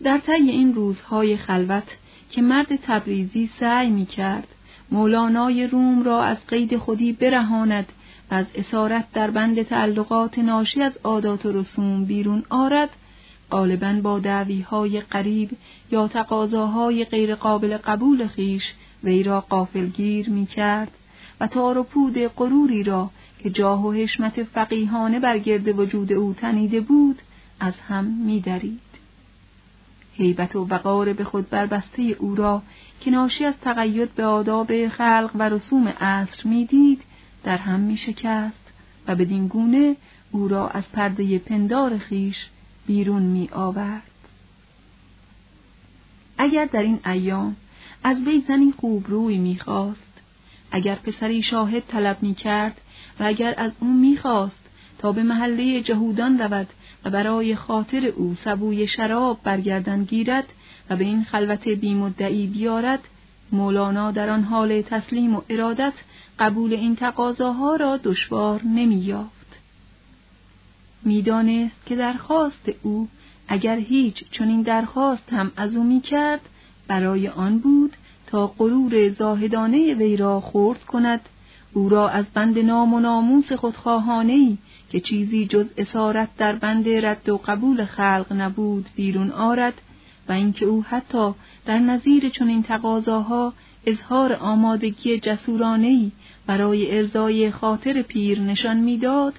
در 0.02 0.18
طی 0.18 0.32
این 0.32 0.74
روزهای 0.74 1.36
خلوت 1.36 1.96
که 2.30 2.42
مرد 2.42 2.76
تبریزی 2.76 3.50
سعی 3.60 3.90
می 3.90 4.06
کرد 4.06 4.53
مولانای 4.90 5.66
روم 5.66 6.02
را 6.02 6.22
از 6.22 6.36
قید 6.48 6.76
خودی 6.76 7.12
برهاند 7.12 7.92
و 8.30 8.34
از 8.34 8.46
اسارت 8.54 9.12
در 9.12 9.30
بند 9.30 9.62
تعلقات 9.62 10.38
ناشی 10.38 10.82
از 10.82 10.92
عادات 11.04 11.46
و 11.46 11.52
رسوم 11.52 12.04
بیرون 12.04 12.42
آرد 12.48 12.90
غالبا 13.50 14.00
با 14.02 14.18
دعویهای 14.18 15.00
قریب 15.00 15.50
یا 15.92 16.08
تقاضاهای 16.08 17.04
غیرقابل 17.04 17.76
قبول 17.76 18.26
خیش 18.26 18.72
وی 19.04 19.22
را 19.22 19.40
قافلگیر 19.40 20.30
می 20.30 20.46
کرد 20.46 20.90
و 21.40 21.46
تار 21.46 21.78
و 21.78 21.82
پود 21.82 22.18
غروری 22.18 22.82
را 22.82 23.10
که 23.38 23.50
جاه 23.50 23.86
و 23.86 23.92
حشمت 23.92 24.42
فقیهانه 24.42 25.20
بر 25.20 25.38
گرد 25.38 25.78
وجود 25.78 26.12
او 26.12 26.34
تنیده 26.34 26.80
بود 26.80 27.22
از 27.60 27.74
هم 27.88 28.04
می 28.04 28.40
درید. 28.40 28.93
حیبت 30.16 30.56
و 30.56 30.64
وقار 30.64 31.12
به 31.12 31.24
خود 31.24 31.50
بربسته 31.50 32.02
او 32.02 32.34
را 32.34 32.62
که 33.00 33.10
ناشی 33.10 33.44
از 33.44 33.54
تقید 33.62 34.14
به 34.14 34.24
آداب 34.24 34.88
خلق 34.88 35.30
و 35.34 35.48
رسوم 35.48 35.88
عصر 35.88 36.48
می‌دید 36.48 37.02
در 37.44 37.56
هم 37.56 37.80
می 37.80 37.96
شکست 37.96 38.72
و 39.06 39.14
بدین 39.14 39.46
گونه 39.46 39.96
او 40.32 40.48
را 40.48 40.68
از 40.68 40.92
پرده 40.92 41.38
پندار 41.38 41.98
خیش 41.98 42.46
بیرون 42.86 43.22
می 43.22 43.48
آورد. 43.52 44.10
اگر 46.38 46.64
در 46.64 46.82
این 46.82 47.00
ایام 47.06 47.56
از 48.04 48.16
وی 48.26 48.44
زنی 48.48 48.74
خوب 48.80 49.04
روی 49.08 49.38
می‌خواست 49.38 50.12
اگر 50.70 50.94
پسری 50.94 51.42
شاهد 51.42 51.82
طلب 51.88 52.22
می‌کرد 52.22 52.80
و 53.20 53.24
اگر 53.24 53.54
از 53.56 53.72
او 53.80 53.94
می‌خواست 53.94 54.63
تا 55.04 55.12
به 55.12 55.22
محله 55.22 55.80
جهودان 55.80 56.38
رود 56.38 56.66
و 57.04 57.10
برای 57.10 57.56
خاطر 57.56 58.06
او 58.06 58.36
سبوی 58.44 58.86
شراب 58.86 59.38
برگردن 59.42 60.04
گیرد 60.04 60.44
و 60.90 60.96
به 60.96 61.04
این 61.04 61.24
خلوت 61.24 61.68
بیمدعی 61.68 62.46
بیارد 62.46 63.00
مولانا 63.52 64.10
در 64.10 64.30
آن 64.30 64.42
حال 64.42 64.82
تسلیم 64.82 65.36
و 65.36 65.42
ارادت 65.48 65.92
قبول 66.38 66.72
این 66.72 66.96
تقاضاها 66.96 67.76
را 67.76 67.96
دشوار 67.96 68.62
نمییافت. 68.62 69.60
می‌دانست 71.02 71.86
که 71.86 71.96
درخواست 71.96 72.72
او 72.82 73.08
اگر 73.48 73.76
هیچ 73.76 74.24
چنین 74.30 74.62
درخواست 74.62 75.32
هم 75.32 75.52
از 75.56 75.76
او 75.76 75.84
می‌کرد 75.84 76.40
برای 76.88 77.28
آن 77.28 77.58
بود 77.58 77.96
تا 78.26 78.46
غرور 78.46 79.08
زاهدانه 79.08 79.94
وی 79.94 80.16
را 80.16 80.40
خورد 80.40 80.84
کند 80.84 81.20
او 81.74 81.88
را 81.88 82.08
از 82.08 82.24
بند 82.34 82.58
نام 82.58 82.94
و 82.94 83.00
ناموس 83.00 83.52
خودخواهانه 83.52 84.58
که 84.90 85.00
چیزی 85.00 85.46
جز 85.46 85.66
اسارت 85.76 86.28
در 86.38 86.52
بند 86.52 86.88
رد 86.88 87.28
و 87.28 87.40
قبول 87.46 87.84
خلق 87.84 88.26
نبود 88.30 88.88
بیرون 88.96 89.30
آرد 89.30 89.74
و 90.28 90.32
اینکه 90.32 90.66
او 90.66 90.82
حتی 90.82 91.32
در 91.66 91.78
نظیر 91.78 92.28
چنین 92.28 92.62
تقاضاها 92.62 93.52
اظهار 93.86 94.32
آمادگی 94.32 95.18
جسورانه 95.18 96.10
برای 96.46 96.96
ارزای 96.96 97.50
خاطر 97.50 98.02
پیر 98.02 98.40
نشان 98.40 98.76
می‌داد 98.76 99.34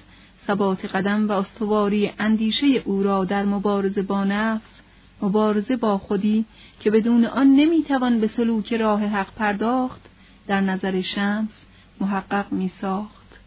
ثبات 0.46 0.84
قدم 0.84 1.28
و 1.28 1.32
استواری 1.32 2.12
اندیشه 2.18 2.66
او 2.84 3.02
را 3.02 3.24
در 3.24 3.44
مبارزه 3.44 4.02
با 4.02 4.24
نفس 4.24 4.80
مبارزه 5.22 5.76
با 5.76 5.98
خودی 5.98 6.44
که 6.80 6.90
بدون 6.90 7.24
آن 7.24 7.46
نمی‌توان 7.46 8.20
به 8.20 8.26
سلوک 8.26 8.72
راه 8.72 9.04
حق 9.04 9.34
پرداخت 9.34 10.00
در 10.46 10.60
نظر 10.60 11.00
شمس 11.00 11.65
محقق 12.00 12.52
می 12.52 12.70
ساخت. 12.80 13.38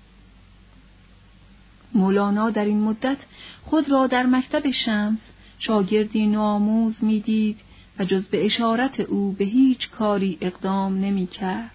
مولانا 1.93 2.49
در 2.49 2.65
این 2.65 2.79
مدت 2.79 3.17
خود 3.63 3.89
را 3.89 4.07
در 4.07 4.25
مکتب 4.25 4.71
شمس 4.71 5.19
شاگردی 5.59 6.27
نوآموز 6.27 7.03
می‌دید 7.03 7.59
و 7.99 8.05
جز 8.05 8.23
به 8.27 8.45
اشارت 8.45 8.99
او 8.99 9.31
به 9.31 9.45
هیچ 9.45 9.89
کاری 9.89 10.37
اقدام 10.41 10.99
نمی 10.99 11.27
کرد. 11.27 11.71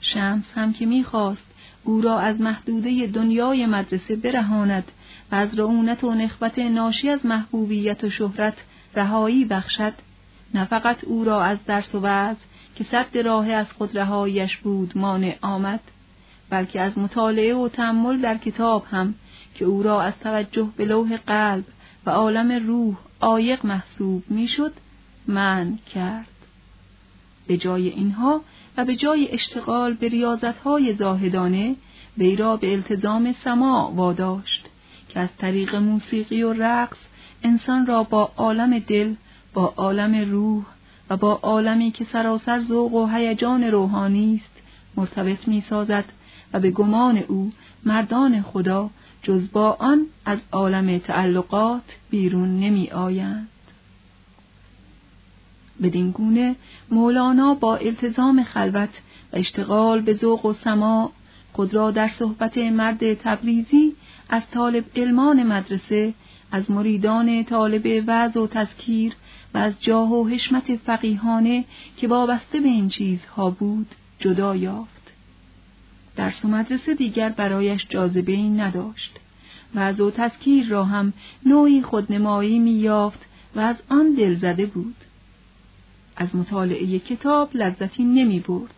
شمس 0.00 0.44
هم 0.54 0.72
که 0.72 0.86
می‌خواست 0.86 1.42
او 1.84 2.00
را 2.00 2.18
از 2.18 2.40
محدوده 2.40 3.06
دنیای 3.06 3.66
مدرسه 3.66 4.16
برهاند 4.16 4.92
و 5.32 5.34
از 5.34 5.58
رعونت 5.58 6.04
و 6.04 6.14
نخبت 6.14 6.58
ناشی 6.58 7.08
از 7.08 7.26
محبوبیت 7.26 8.04
و 8.04 8.10
شهرت 8.10 8.56
رهایی 8.94 9.44
بخشد 9.44 9.92
نه 10.54 10.64
فقط 10.64 11.04
او 11.04 11.24
را 11.24 11.44
از 11.44 11.58
درس 11.66 11.94
و 11.94 12.00
وعظ 12.00 12.36
که 12.76 12.84
صد 12.84 13.18
راه 13.18 13.48
از 13.48 13.72
خود 13.72 13.98
رهایش 13.98 14.56
بود 14.56 14.98
مانع 14.98 15.38
آمد 15.42 15.80
بلکه 16.50 16.80
از 16.80 16.98
مطالعه 16.98 17.54
و 17.54 17.68
تأمل 17.68 18.20
در 18.20 18.38
کتاب 18.38 18.84
هم 18.90 19.14
که 19.54 19.64
او 19.64 19.82
را 19.82 20.02
از 20.02 20.12
توجه 20.20 20.68
به 20.76 20.84
لوح 20.84 21.16
قلب 21.16 21.64
و 22.06 22.10
عالم 22.10 22.66
روح 22.66 22.96
عایق 23.20 23.66
محسوب 23.66 24.22
می‌شد 24.28 24.72
من 25.26 25.78
کرد. 25.94 26.26
به 27.46 27.56
جای 27.56 27.88
اینها 27.88 28.40
و 28.76 28.84
به 28.84 28.96
جای 28.96 29.28
اشتغال 29.30 29.94
به 29.94 30.08
ریاضتهای 30.08 30.94
زاهدانه 30.94 31.76
وی 32.18 32.36
را 32.36 32.56
به 32.56 32.72
التزام 32.72 33.34
سماع 33.44 33.92
واداشت 33.94 34.66
که 35.08 35.20
از 35.20 35.28
طریق 35.38 35.74
موسیقی 35.74 36.42
و 36.42 36.52
رقص 36.52 36.96
انسان 37.42 37.86
را 37.86 38.02
با 38.02 38.32
عالم 38.36 38.78
دل 38.78 39.14
با 39.54 39.74
عالم 39.76 40.30
روح 40.30 40.64
و 41.10 41.16
با 41.16 41.32
عالمی 41.42 41.90
که 41.90 42.04
سراسر 42.04 42.60
ذوق 42.60 42.94
و 42.94 43.06
هیجان 43.06 43.64
روحانی 43.64 44.40
است 44.44 44.62
مرتبط 44.96 45.48
می 45.48 45.60
سازد 45.60 46.04
و 46.52 46.60
به 46.60 46.70
گمان 46.70 47.18
او 47.18 47.50
مردان 47.84 48.42
خدا 48.42 48.90
جز 49.22 49.52
با 49.52 49.76
آن 49.78 50.06
از 50.24 50.38
عالم 50.52 50.98
تعلقات 50.98 51.96
بیرون 52.10 52.60
نمی 52.60 52.90
آیند. 52.90 53.48
بدین 55.82 56.10
گونه 56.10 56.56
مولانا 56.90 57.54
با 57.54 57.76
التزام 57.76 58.44
خلوت 58.44 58.88
و 59.32 59.36
اشتغال 59.36 60.00
به 60.00 60.14
ذوق 60.14 60.46
و 60.46 60.52
سماع 60.52 61.10
خود 61.52 61.74
را 61.74 61.90
در 61.90 62.08
صحبت 62.08 62.58
مرد 62.58 63.14
تبریزی 63.14 63.96
از 64.28 64.42
طالب 64.50 64.84
علمان 64.96 65.42
مدرسه 65.42 66.14
از 66.52 66.70
مریدان 66.70 67.44
طالب 67.44 68.04
وعظ 68.06 68.36
و 68.36 68.46
تذکیر 68.46 69.12
و 69.54 69.58
از 69.58 69.80
جاه 69.80 70.12
و 70.12 70.28
حشمت 70.28 70.76
فقیهانه 70.76 71.64
که 71.96 72.08
وابسته 72.08 72.60
به 72.60 72.68
این 72.68 72.88
چیزها 72.88 73.50
بود 73.50 73.86
جدا 74.18 74.56
یافت. 74.56 75.12
درس 76.16 76.44
و 76.44 76.48
مدرسه 76.48 76.94
دیگر 76.94 77.28
برایش 77.28 77.86
جاذبه 77.88 78.32
ای 78.32 78.48
نداشت 78.50 79.18
و 79.74 79.92
و 79.92 80.10
تذکیر 80.10 80.68
را 80.68 80.84
هم 80.84 81.12
نوعی 81.46 81.82
خودنمایی 81.82 82.58
می 82.58 82.72
یافت 82.72 83.20
و 83.56 83.60
از 83.60 83.76
آن 83.88 84.14
دل 84.14 84.34
زده 84.34 84.66
بود. 84.66 84.96
از 86.16 86.36
مطالعه 86.36 86.98
کتاب 86.98 87.50
لذتی 87.54 88.04
نمی 88.04 88.40
برد 88.40 88.74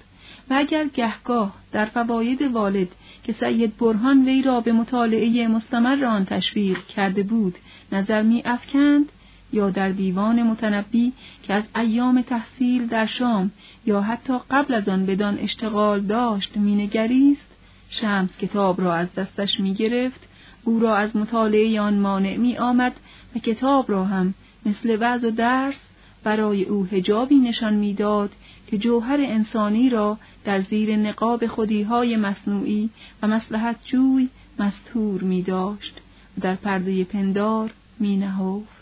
و 0.50 0.54
اگر 0.54 0.85
گهگاه 0.85 1.54
در 1.73 1.85
فواید 1.85 2.43
والد 2.43 2.88
که 3.25 3.33
سید 3.33 3.76
برهان 3.76 4.25
وی 4.25 4.43
را 4.43 4.61
به 4.61 4.73
مطالعه 4.73 5.49
مستمر 5.49 6.04
آن 6.04 6.25
تشویق 6.25 6.87
کرده 6.87 7.23
بود 7.23 7.54
نظر 7.93 8.23
می 8.23 8.43
افکند 8.45 9.12
یا 9.55 9.71
در 9.71 9.89
دیوان 9.89 10.43
متنبی 10.43 11.13
که 11.43 11.55
از 11.55 11.65
ایام 11.77 12.23
تحصیل 12.23 12.87
در 12.87 13.07
شام 13.07 13.51
یا 13.87 14.01
حتی 14.01 14.39
قبل 14.51 14.75
از 14.75 14.89
آن 14.89 15.07
بدان 15.07 15.39
اشتغال 15.39 16.01
داشت 16.01 16.57
مینگریست 16.57 17.55
شمس 17.91 18.39
کتاب 18.39 18.81
را 18.81 18.95
از 18.95 19.15
دستش 19.15 19.61
می 19.61 19.75
گرفت 19.75 20.29
او 20.65 20.81
را 20.81 20.97
از 20.97 21.17
مطالعه 21.17 21.81
آن 21.81 21.99
مانع 21.99 22.37
می 22.37 22.59
آمد 22.59 22.93
و 23.37 23.39
کتاب 23.39 23.91
را 23.91 24.05
هم 24.05 24.35
مثل 24.67 24.97
وعظ 25.01 25.25
و 25.25 25.31
درس 25.31 25.79
برای 26.25 26.65
او 26.65 26.85
هجابی 26.85 27.35
نشان 27.35 27.75
می‌داد 27.75 28.31
که 28.67 28.79
جوهر 28.79 29.17
انسانی 29.21 29.89
را 29.89 30.19
در 30.45 30.61
زیر 30.61 30.97
نقاب 30.97 31.47
خودیهای 31.47 32.17
مصنوعی 32.17 32.91
و 33.23 33.29
مسلحت 33.29 33.77
جوی 33.87 34.29
مستور 34.59 35.23
می 35.23 35.43
داشت 35.43 36.01
و 36.39 36.41
در 36.41 36.55
پرده 36.55 37.05
پندار 37.05 37.71
می 37.99 38.17
نهفت. 38.17 38.74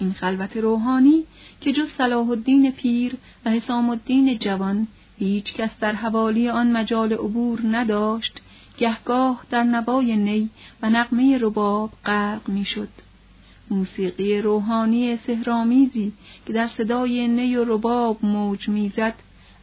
این 0.00 0.12
خلوت 0.12 0.56
روحانی 0.56 1.24
که 1.60 1.72
جز 1.72 1.88
صلاح 1.98 2.30
الدین 2.30 2.70
پیر 2.70 3.14
و 3.44 3.50
حسام 3.50 3.90
الدین 3.90 4.38
جوان 4.38 4.86
هیچ 5.18 5.54
کس 5.54 5.70
در 5.80 5.92
حوالی 5.92 6.48
آن 6.48 6.72
مجال 6.72 7.12
عبور 7.12 7.60
نداشت 7.64 8.40
گهگاه 8.78 9.44
در 9.50 9.62
نبای 9.62 10.16
نی 10.16 10.50
و 10.82 10.90
نقمه 10.90 11.38
رباب 11.38 11.90
غرق 12.04 12.48
می‌شد. 12.48 12.88
موسیقی 13.70 14.40
روحانی 14.40 15.16
سهرامیزی 15.16 16.12
که 16.46 16.52
در 16.52 16.66
صدای 16.66 17.28
نی 17.28 17.56
و 17.56 17.64
رباب 17.64 18.24
موج 18.24 18.68
می‌زد 18.68 19.14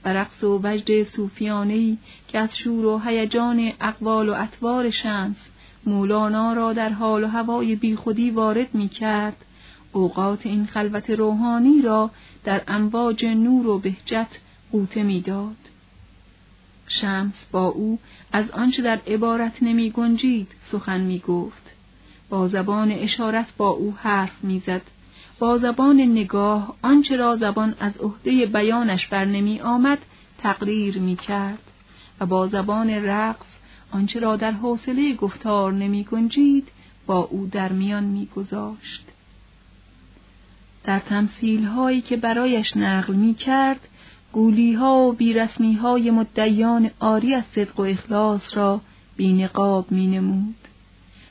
و 0.06 0.14
رقص 0.14 0.44
و 0.44 0.60
وجد 0.64 1.04
صوفیانهی 1.04 1.98
که 2.28 2.40
از 2.40 2.58
شور 2.58 2.86
و 2.86 3.02
هیجان 3.06 3.72
اقوال 3.82 4.30
و 4.30 4.34
اطوار 4.34 4.90
شمس 4.90 5.38
مولانا 5.86 6.54
را 6.54 6.74
در 6.74 6.90
حال 6.90 7.24
و 7.24 7.28
هوای 7.28 7.76
بیخودی 7.76 8.32
وارد 8.32 8.76
می 8.76 8.90
کرد 8.90 9.36
اوقات 9.98 10.46
این 10.46 10.66
خلوت 10.66 11.10
روحانی 11.10 11.82
را 11.82 12.12
در 12.44 12.62
امواج 12.68 13.26
نور 13.26 13.68
و 13.68 13.80
بهجت 13.80 14.28
قوته 14.72 15.04
می‌داد. 15.04 15.56
شمس 16.88 17.46
با 17.52 17.66
او 17.66 18.00
از 18.32 18.52
آنچه 18.52 18.82
در 18.82 19.00
عبارت 19.08 19.64
نمی 19.64 19.90
گنجید 19.90 20.48
سخن 20.72 21.02
می 21.02 21.20
گفت. 21.20 21.64
با 22.30 22.48
زبان 22.48 22.92
اشارت 22.92 23.48
با 23.58 23.70
او 23.70 23.96
حرف 23.98 24.44
می‌زد. 24.44 24.82
با 25.40 25.58
زبان 25.58 26.02
نگاه 26.02 26.76
آنچه 26.82 27.16
را 27.16 27.36
زبان 27.36 27.76
از 27.80 27.98
عهده 27.98 28.46
بیانش 28.46 29.08
بر 29.08 29.26
نمی 29.26 29.60
آمد 29.62 30.00
تقریر 30.38 31.00
می 31.00 31.16
کرد 31.16 31.64
و 32.20 32.26
با 32.26 32.48
زبان 32.48 32.90
رقص 32.90 33.48
آنچه 33.92 34.20
را 34.20 34.36
در 34.36 34.52
حوصله 34.52 35.14
گفتار 35.14 35.74
نمی 35.74 36.04
گنجید 36.04 36.68
با 37.06 37.20
او 37.20 37.48
در 37.52 37.72
میان 37.72 38.04
می 38.04 38.26
گذاشت. 38.36 39.04
در 40.88 41.00
تمثیل 41.00 41.64
هایی 41.64 42.02
که 42.02 42.18
برایش 42.18 42.78
نقل 42.78 43.14
می 43.14 43.34
کرد 43.34 43.88
گولی 44.32 44.74
ها 44.74 44.98
و 44.98 45.14
بیرسمی 45.14 45.74
های 45.74 46.12
مدیان 46.12 46.90
آری 47.00 47.34
از 47.34 47.44
صدق 47.56 47.80
و 47.80 47.84
اخلاص 47.84 48.58
را 48.58 48.82
بینقاب 49.18 49.92
می 49.92 50.08
نمود. 50.08 50.56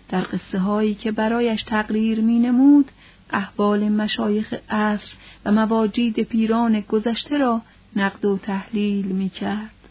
در 0.08 0.20
قصه 0.20 0.58
هایی 0.58 0.94
که 0.94 1.12
برایش 1.12 1.62
تقریر 1.62 2.20
می 2.20 2.38
نمود 2.38 2.90
احوال 3.30 3.88
مشایخ 3.88 4.54
عصر 4.70 5.12
و 5.44 5.52
مواجید 5.52 6.20
پیران 6.20 6.80
گذشته 6.80 7.38
را 7.38 7.62
نقد 7.96 8.24
و 8.24 8.38
تحلیل 8.38 9.06
می 9.06 9.28
کرد. 9.28 9.88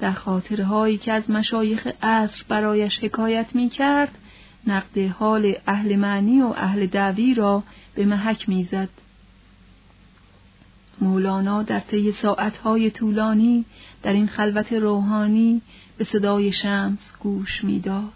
در 0.00 0.12
خاطرهایی 0.12 0.98
که 0.98 1.12
از 1.12 1.30
مشایخ 1.30 1.88
عصر 2.02 2.44
برایش 2.48 2.98
حکایت 2.98 3.54
می 3.54 3.68
کرد 3.68 4.18
نقد 4.66 4.98
حال 4.98 5.54
اهل 5.66 5.96
معنی 5.96 6.42
و 6.42 6.46
اهل 6.46 6.86
دعوی 6.86 7.34
را 7.34 7.62
به 7.94 8.04
محک 8.04 8.48
می‌زد. 8.48 8.88
مولانا 11.00 11.62
در 11.62 11.80
طی 11.80 12.12
ساعتهای 12.12 12.90
طولانی 12.90 13.64
در 14.02 14.12
این 14.12 14.26
خلوت 14.26 14.72
روحانی 14.72 15.62
به 15.98 16.04
صدای 16.04 16.52
شمس 16.52 17.12
گوش 17.20 17.64
می‌داد. 17.64 18.12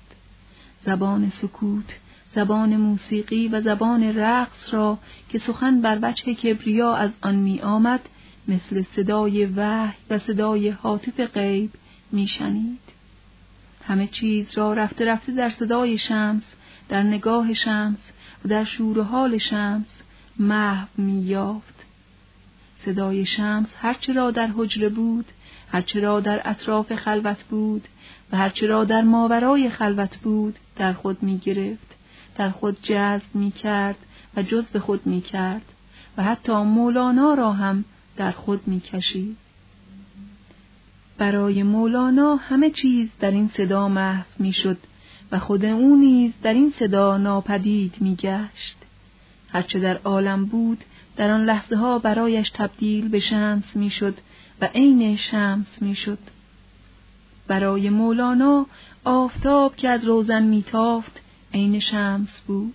زبان 0.83 1.31
سکوت، 1.31 1.99
زبان 2.35 2.77
موسیقی 2.77 3.49
و 3.49 3.61
زبان 3.61 4.03
رقص 4.03 4.75
را 4.75 4.99
که 5.29 5.39
سخن 5.39 5.81
بر 5.81 5.99
وجه 6.03 6.35
کبریا 6.35 6.95
از 6.95 7.11
آن 7.23 7.35
می 7.35 7.61
آمد 7.61 8.01
مثل 8.49 8.83
صدای 8.83 9.47
وحی 9.47 9.97
و 10.11 10.19
صدای 10.19 10.69
حاطف 10.69 11.21
غیب 11.21 11.71
می 12.13 12.29
شنید. 12.29 12.90
همه 13.91 14.07
چیز 14.07 14.59
را 14.59 14.73
رفته 14.73 15.05
رفته 15.05 15.33
در 15.33 15.51
صدای 15.51 15.99
شمس، 15.99 16.43
در 16.89 17.03
نگاه 17.03 17.55
شمس 17.55 17.99
و 18.45 18.49
در 18.49 18.65
شور 18.65 19.03
حال 19.03 19.39
شمس 19.39 19.87
محو 20.39 20.87
می 20.97 21.23
یافت. 21.23 21.75
صدای 22.85 23.27
شمس 23.27 23.67
هرچه 23.79 24.13
را 24.13 24.31
در 24.31 24.47
حجره 24.57 24.89
بود، 24.89 25.25
هرچه 25.73 26.01
را 26.01 26.21
در 26.21 26.41
اطراف 26.45 26.95
خلوت 26.95 27.43
بود 27.43 27.89
و 28.33 28.37
هرچه 28.37 28.67
را 28.67 28.85
در 28.85 29.03
ماورای 29.03 29.71
خلوت 29.71 30.17
بود 30.17 30.59
در 30.77 30.93
خود 30.93 31.23
می 31.23 31.39
گرفت، 31.39 31.97
در 32.37 32.51
خود 32.51 32.83
جذب 32.83 33.35
می 33.35 33.51
کرد 33.51 33.97
و 34.37 34.43
جز 34.43 34.77
خود 34.77 35.07
می 35.07 35.21
کرد 35.21 35.65
و 36.17 36.23
حتی 36.23 36.53
مولانا 36.53 37.35
را 37.35 37.53
هم 37.53 37.85
در 38.17 38.31
خود 38.31 38.69
می 38.69 38.81
کشید. 38.81 39.37
برای 41.21 41.63
مولانا 41.63 42.37
همه 42.37 42.71
چیز 42.71 43.09
در 43.21 43.31
این 43.31 43.51
صدا 43.57 43.89
محو 43.89 44.25
می 44.39 44.53
شد 44.53 44.79
و 45.33 45.39
خود 45.39 45.65
او 45.65 45.97
نیز 45.97 46.33
در 46.43 46.55
این 46.55 46.73
صدا 46.79 47.17
ناپدید 47.17 47.95
می 48.01 48.15
گشت. 48.15 48.77
هرچه 49.53 49.81
در 49.81 49.97
عالم 49.97 50.45
بود 50.45 50.85
در 51.17 51.31
آن 51.31 51.45
لحظه 51.45 51.77
ها 51.77 51.99
برایش 51.99 52.51
تبدیل 52.51 53.09
به 53.09 53.21
شمس 53.21 53.77
می‌شد 53.77 54.19
و 54.61 54.67
عین 54.75 55.17
شمس 55.17 55.67
می‌شد. 55.81 56.19
برای 57.47 57.91
مولانا 57.91 58.67
آفتاب 59.05 59.77
که 59.77 59.89
از 59.89 60.05
روزن 60.05 60.43
میتافت 60.43 61.21
عین 61.55 61.79
شمس 61.81 62.41
بود 62.47 62.75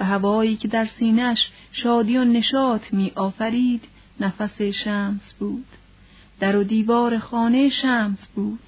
و 0.00 0.04
هوایی 0.04 0.56
که 0.56 0.68
در 0.68 0.84
سینش 0.84 1.48
شادی 1.72 2.18
و 2.18 2.24
نشاط 2.24 2.92
می 2.92 3.12
آفرید 3.14 3.84
نفس 4.20 4.62
شمس 4.62 5.34
بود. 5.38 5.66
در 6.40 6.56
و 6.56 6.64
دیوار 6.64 7.18
خانه 7.18 7.68
شمس 7.68 8.28
بود. 8.34 8.60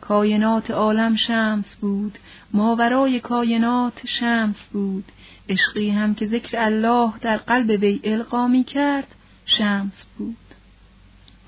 کاینات 0.00 0.70
عالم 0.70 1.16
شمس 1.16 1.76
بود. 1.76 2.18
ماورای 2.52 3.20
کاینات 3.20 4.06
شمس 4.06 4.66
بود. 4.72 5.04
عشقی 5.48 5.90
هم 5.90 6.14
که 6.14 6.26
ذکر 6.26 6.58
الله 6.58 7.12
در 7.20 7.36
قلب 7.36 7.70
وی 7.82 8.00
القا 8.04 8.48
می 8.48 8.64
کرد 8.64 9.14
شمس 9.44 10.06
بود 10.18 10.36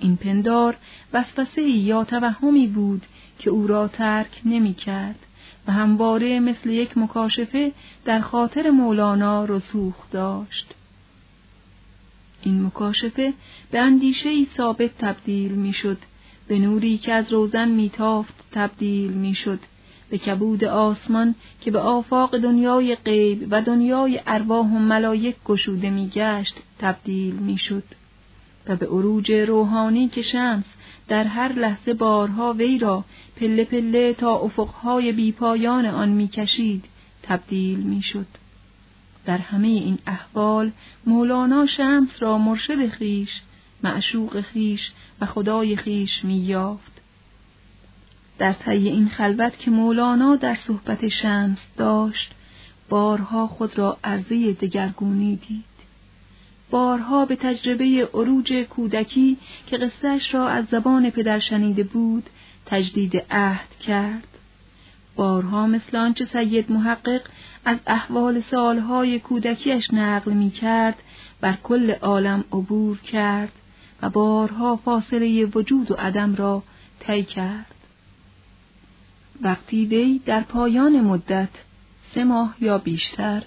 این 0.00 0.16
پندار 0.16 0.76
وسوسه 1.12 1.62
یا 1.62 2.04
توهمی 2.04 2.66
بود 2.66 3.02
که 3.38 3.50
او 3.50 3.66
را 3.66 3.88
ترک 3.88 4.40
نمی 4.44 4.74
کرد 4.74 5.18
و 5.66 5.72
همواره 5.72 6.40
مثل 6.40 6.70
یک 6.70 6.98
مکاشفه 6.98 7.72
در 8.04 8.20
خاطر 8.20 8.70
مولانا 8.70 9.44
رسوخ 9.44 10.10
داشت. 10.10 10.74
این 12.44 12.66
مکاشفه 12.66 13.33
به 13.70 13.80
اندیشه 13.80 14.44
ثابت 14.57 14.98
تبدیل 14.98 15.52
می 15.52 15.72
شد، 15.72 15.98
به 16.48 16.59
نوری 16.59 16.98
که 16.98 17.12
از 17.12 17.33
روزن 17.33 17.68
میتافت 17.68 18.35
تبدیل 18.52 19.12
می 19.12 19.35
شد 19.35 19.59
به 20.11 20.18
کبود 20.18 20.64
آسمان 20.64 21.35
که 21.61 21.70
به 21.70 21.78
آفاق 21.78 22.38
دنیای 22.38 22.94
غیب 22.94 23.48
و 23.50 23.62
دنیای 23.62 24.20
ارواح 24.26 24.66
و 24.66 24.78
ملائک 24.78 25.37
گشوده 25.44 25.90
میگشت 25.90 26.54
تبدیل 26.78 27.35
می‌شد. 27.35 27.85
و 28.68 28.76
به 28.76 28.87
عروج 28.87 29.33
روحانی 29.33 30.09
که 30.09 30.22
شمس 30.22 30.64
در 31.09 31.24
هر 31.24 31.52
لحظه 31.52 31.94
بارها 31.94 32.52
وی 32.52 32.78
را 32.78 33.04
پله 33.37 33.64
پله 33.64 34.14
تا 34.14 34.37
افقهای 34.37 35.12
بیپایان 35.12 35.87
آن 35.87 36.09
می‌کشید 36.09 36.85
تبدیل 37.22 37.78
می‌شد. 37.78 38.26
در 39.24 39.38
همه 39.38 39.68
این 39.68 39.98
احوال 40.06 40.72
مولانا 41.06 41.66
شمس 41.66 42.22
را 42.22 42.38
مرشد 42.38 42.88
خیش 42.88 43.42
معشوق 43.82 44.40
خیش 44.40 44.92
و 45.20 45.26
خدای 45.26 45.76
خیش 45.76 46.24
مییافت. 46.24 46.92
در 48.38 48.52
طی 48.52 48.88
این 48.88 49.08
خلوت 49.08 49.58
که 49.58 49.70
مولانا 49.70 50.37
در 50.37 50.54
صحبت 50.54 51.08
شمس 51.08 51.58
داشت 51.76 52.30
بارها 52.88 53.46
خود 53.46 53.78
را 53.78 53.98
عرضه 54.04 54.52
دگرگونی 54.52 55.37
دید. 55.37 55.64
بارها 56.70 57.24
به 57.24 57.37
تجربه 57.37 58.08
عروج 58.14 58.52
کودکی 58.52 59.37
که 59.66 59.76
قصهش 59.76 60.34
را 60.34 60.48
از 60.48 60.64
زبان 60.70 61.10
پدر 61.10 61.38
شنیده 61.38 61.82
بود 61.82 62.30
تجدید 62.66 63.24
عهد 63.30 63.78
کرد. 63.80 64.33
بارها 65.16 65.66
مثل 65.66 65.96
آنچه 65.96 66.24
سید 66.24 66.72
محقق 66.72 67.20
از 67.64 67.79
احوال 67.87 68.40
سالهای 68.40 69.20
کودکیش 69.20 69.94
نقل 69.94 70.33
می 70.33 70.50
کرد 70.50 70.98
بر 71.40 71.59
کل 71.62 71.90
عالم 71.90 72.44
عبور 72.53 72.98
کرد 72.98 73.53
و 74.03 74.11
بارها 74.11 74.77
فاصله 74.77 75.44
وجود 75.44 75.90
و 75.90 75.94
عدم 75.94 76.35
را 76.35 76.62
طی 77.00 77.22
کرد. 77.22 77.74
وقتی 79.42 79.85
وی 79.87 80.20
در 80.27 80.40
پایان 80.40 81.00
مدت 81.00 81.48
سه 82.14 82.24
ماه 82.24 82.55
یا 82.61 82.79
بیشتر 82.79 83.42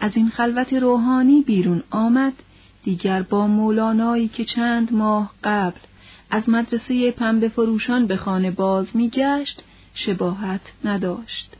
از 0.00 0.12
این 0.14 0.28
خلوت 0.28 0.72
روحانی 0.72 1.42
بیرون 1.42 1.82
آمد 1.90 2.32
دیگر 2.84 3.22
با 3.22 3.46
مولانایی 3.46 4.28
که 4.28 4.44
چند 4.44 4.92
ماه 4.92 5.30
قبل 5.44 5.80
از 6.30 6.48
مدرسه 6.48 7.10
پنبه 7.10 7.48
فروشان 7.48 8.06
به 8.06 8.16
خانه 8.16 8.50
باز 8.50 8.86
میگشت 8.94 9.62
شباهت 9.94 10.60
نداشت. 10.84 11.56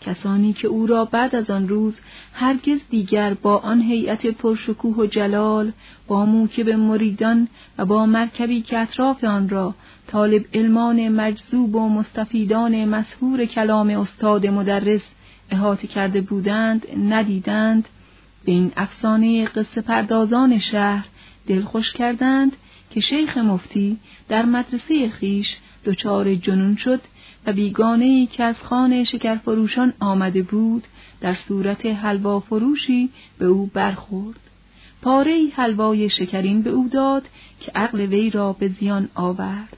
کسانی 0.00 0.52
که 0.52 0.68
او 0.68 0.86
را 0.86 1.04
بعد 1.04 1.36
از 1.36 1.50
آن 1.50 1.68
روز 1.68 1.94
هرگز 2.32 2.78
دیگر 2.90 3.34
با 3.34 3.58
آن 3.58 3.80
هیئت 3.80 4.26
پرشکوه 4.26 4.96
و 4.96 5.06
جلال 5.06 5.72
با 6.06 6.24
موکب 6.24 6.70
مریدان 6.70 7.48
و 7.78 7.84
با 7.84 8.06
مرکبی 8.06 8.60
که 8.60 8.78
اطراف 8.78 9.24
آن 9.24 9.48
را 9.48 9.74
طالب 10.06 10.44
علمان 10.54 11.08
مجذوب 11.08 11.74
و 11.74 11.88
مستفیدان 11.88 12.84
مسهور 12.84 13.44
کلام 13.44 13.90
استاد 13.90 14.46
مدرس 14.46 15.02
احاطه 15.50 15.86
کرده 15.86 16.20
بودند 16.20 16.86
ندیدند 17.08 17.88
به 18.44 18.52
این 18.52 18.72
افسانه 18.76 19.44
قصه 19.44 19.80
پردازان 19.80 20.58
شهر 20.58 21.06
دلخوش 21.46 21.92
کردند 21.92 22.56
که 22.90 23.00
شیخ 23.00 23.38
مفتی 23.38 23.96
در 24.28 24.44
مدرسه 24.44 25.08
خیش 25.10 25.56
دچار 25.86 26.34
جنون 26.34 26.76
شد 26.76 27.00
و 27.46 27.52
بیگانه 27.52 28.04
ای 28.04 28.26
که 28.26 28.44
از 28.44 28.56
خانه 28.62 29.04
شکرفروشان 29.04 29.92
آمده 30.00 30.42
بود 30.42 30.84
در 31.20 31.32
صورت 31.32 31.86
حلوا 31.86 32.40
فروشی 32.40 33.08
به 33.38 33.46
او 33.46 33.66
برخورد. 33.66 34.40
پاره 35.02 35.48
حلوای 35.56 36.08
شکرین 36.08 36.62
به 36.62 36.70
او 36.70 36.88
داد 36.88 37.28
که 37.60 37.72
عقل 37.74 38.00
وی 38.00 38.30
را 38.30 38.52
به 38.52 38.68
زیان 38.68 39.08
آورد. 39.14 39.76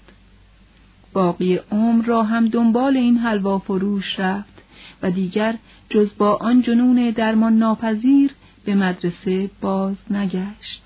باقی 1.12 1.60
عمر 1.72 2.04
را 2.04 2.22
هم 2.22 2.48
دنبال 2.48 2.96
این 2.96 3.16
حلوا 3.18 3.58
فروش 3.58 4.20
رفت 4.20 4.62
و 5.02 5.10
دیگر 5.10 5.54
جز 5.90 6.10
با 6.18 6.36
آن 6.36 6.62
جنون 6.62 7.10
درمان 7.10 7.58
ناپذیر 7.58 8.30
به 8.64 8.74
مدرسه 8.74 9.50
باز 9.60 9.96
نگشت. 10.10 10.82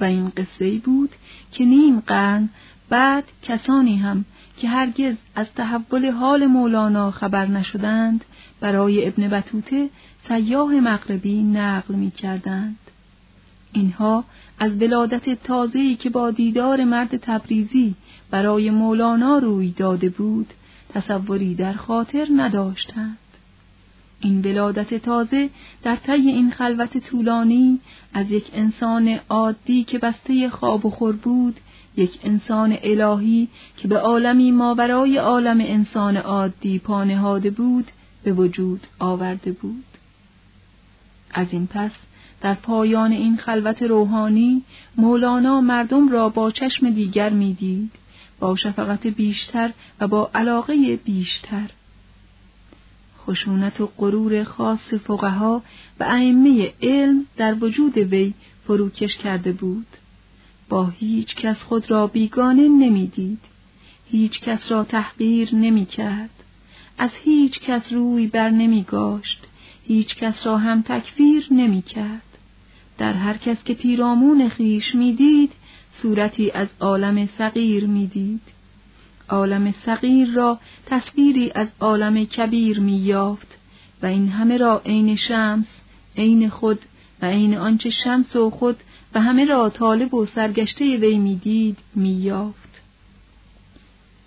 و 0.00 0.04
این 0.04 0.32
قصه 0.36 0.78
بود 0.78 1.10
که 1.52 1.64
نیم 1.64 2.00
قرن 2.00 2.48
بعد 2.88 3.24
کسانی 3.42 3.96
هم 3.96 4.24
که 4.56 4.68
هرگز 4.68 5.14
از 5.34 5.46
تحول 5.56 6.10
حال 6.10 6.46
مولانا 6.46 7.10
خبر 7.10 7.46
نشدند 7.46 8.24
برای 8.60 9.08
ابن 9.08 9.28
بطوته 9.28 9.88
سیاه 10.28 10.72
مغربی 10.72 11.42
نقل 11.42 11.94
می 11.94 12.10
کردند. 12.10 12.78
اینها 13.72 14.24
از 14.58 14.72
ولادت 14.72 15.42
تازه‌ای 15.42 15.96
که 15.96 16.10
با 16.10 16.30
دیدار 16.30 16.84
مرد 16.84 17.16
تبریزی 17.16 17.94
برای 18.30 18.70
مولانا 18.70 19.38
روی 19.38 19.70
داده 19.70 20.08
بود 20.08 20.52
تصوری 20.94 21.54
در 21.54 21.72
خاطر 21.72 22.26
نداشتند. 22.36 23.18
این 24.20 24.40
ولادت 24.40 24.94
تازه 24.94 25.50
در 25.82 25.96
طی 25.96 26.12
این 26.12 26.50
خلوت 26.50 26.98
طولانی 26.98 27.80
از 28.14 28.30
یک 28.30 28.44
انسان 28.52 29.20
عادی 29.28 29.84
که 29.84 29.98
بسته 29.98 30.48
خواب 30.48 30.86
و 30.86 30.90
خور 30.90 31.16
بود 31.16 31.60
یک 31.96 32.18
انسان 32.24 32.78
الهی 32.82 33.48
که 33.76 33.88
به 33.88 33.98
عالمی 33.98 34.50
ماورای 34.50 35.16
عالم 35.16 35.60
انسان 35.60 36.16
عادی 36.16 36.78
پانهاده 36.78 37.50
بود 37.50 37.90
به 38.22 38.32
وجود 38.32 38.86
آورده 38.98 39.52
بود. 39.52 39.84
از 41.34 41.46
این 41.50 41.66
پس 41.66 41.90
در 42.40 42.54
پایان 42.54 43.12
این 43.12 43.36
خلوت 43.36 43.82
روحانی 43.82 44.62
مولانا 44.96 45.60
مردم 45.60 46.08
را 46.08 46.28
با 46.28 46.50
چشم 46.50 46.90
دیگر 46.90 47.30
می‌دید 47.30 47.90
با 48.40 48.56
شفقت 48.56 49.06
بیشتر 49.06 49.70
و 50.00 50.08
با 50.08 50.30
علاقه 50.34 50.96
بیشتر. 51.04 51.70
خشونت 53.26 53.80
و 53.80 53.90
غرور 53.98 54.44
خاص 54.44 54.94
فقها 54.94 55.62
و 56.00 56.04
ائمه 56.04 56.72
علم 56.82 57.26
در 57.36 57.54
وجود 57.54 57.98
وی 57.98 58.34
فروکش 58.66 59.16
کرده 59.16 59.52
بود. 59.52 59.86
با 60.68 60.86
هیچ 60.86 61.34
کس 61.34 61.62
خود 61.62 61.90
را 61.90 62.06
بیگانه 62.06 62.68
نمی‌دید. 62.68 63.38
هیچ 64.10 64.40
کس 64.40 64.72
را 64.72 64.84
تحقیر 64.84 65.54
نمی 65.54 65.86
کرد 65.86 66.30
از 66.98 67.10
هیچ 67.24 67.60
کس 67.60 67.92
روی 67.92 68.26
بر 68.26 68.50
نمی 68.50 68.82
گاشت 68.82 69.46
هیچ 69.86 70.16
کس 70.16 70.46
را 70.46 70.58
هم 70.58 70.82
تکفیر 70.82 71.46
نمی 71.50 71.82
کرد 71.82 72.22
در 72.98 73.12
هر 73.12 73.36
کس 73.36 73.64
که 73.64 73.74
پیرامون 73.74 74.48
خیش 74.48 74.94
می‌دید 74.94 75.52
صورتی 75.90 76.50
از 76.50 76.68
عالم 76.80 77.26
صغیر 77.38 77.86
می‌دید. 77.86 78.40
عالم 79.28 79.74
صغیر 79.86 80.28
را 80.28 80.58
تصویری 80.86 81.52
از 81.54 81.68
عالم 81.80 82.24
کبیر 82.24 82.80
می 82.80 82.96
یافت 82.96 83.58
و 84.02 84.06
این 84.06 84.28
همه 84.28 84.56
را 84.56 84.82
عین 84.86 85.16
شمس 85.16 85.66
عین 86.16 86.48
خود 86.48 86.78
و 87.22 87.26
عین 87.26 87.56
آنچه 87.56 87.90
شمس 87.90 88.36
و 88.36 88.50
خود 88.50 88.76
و 89.14 89.20
همه 89.20 89.44
را 89.44 89.70
طالب 89.70 90.14
و 90.14 90.26
سرگشته 90.26 90.96
وی 90.96 91.18
می‌دید 91.18 91.76
مییافت. 91.94 92.80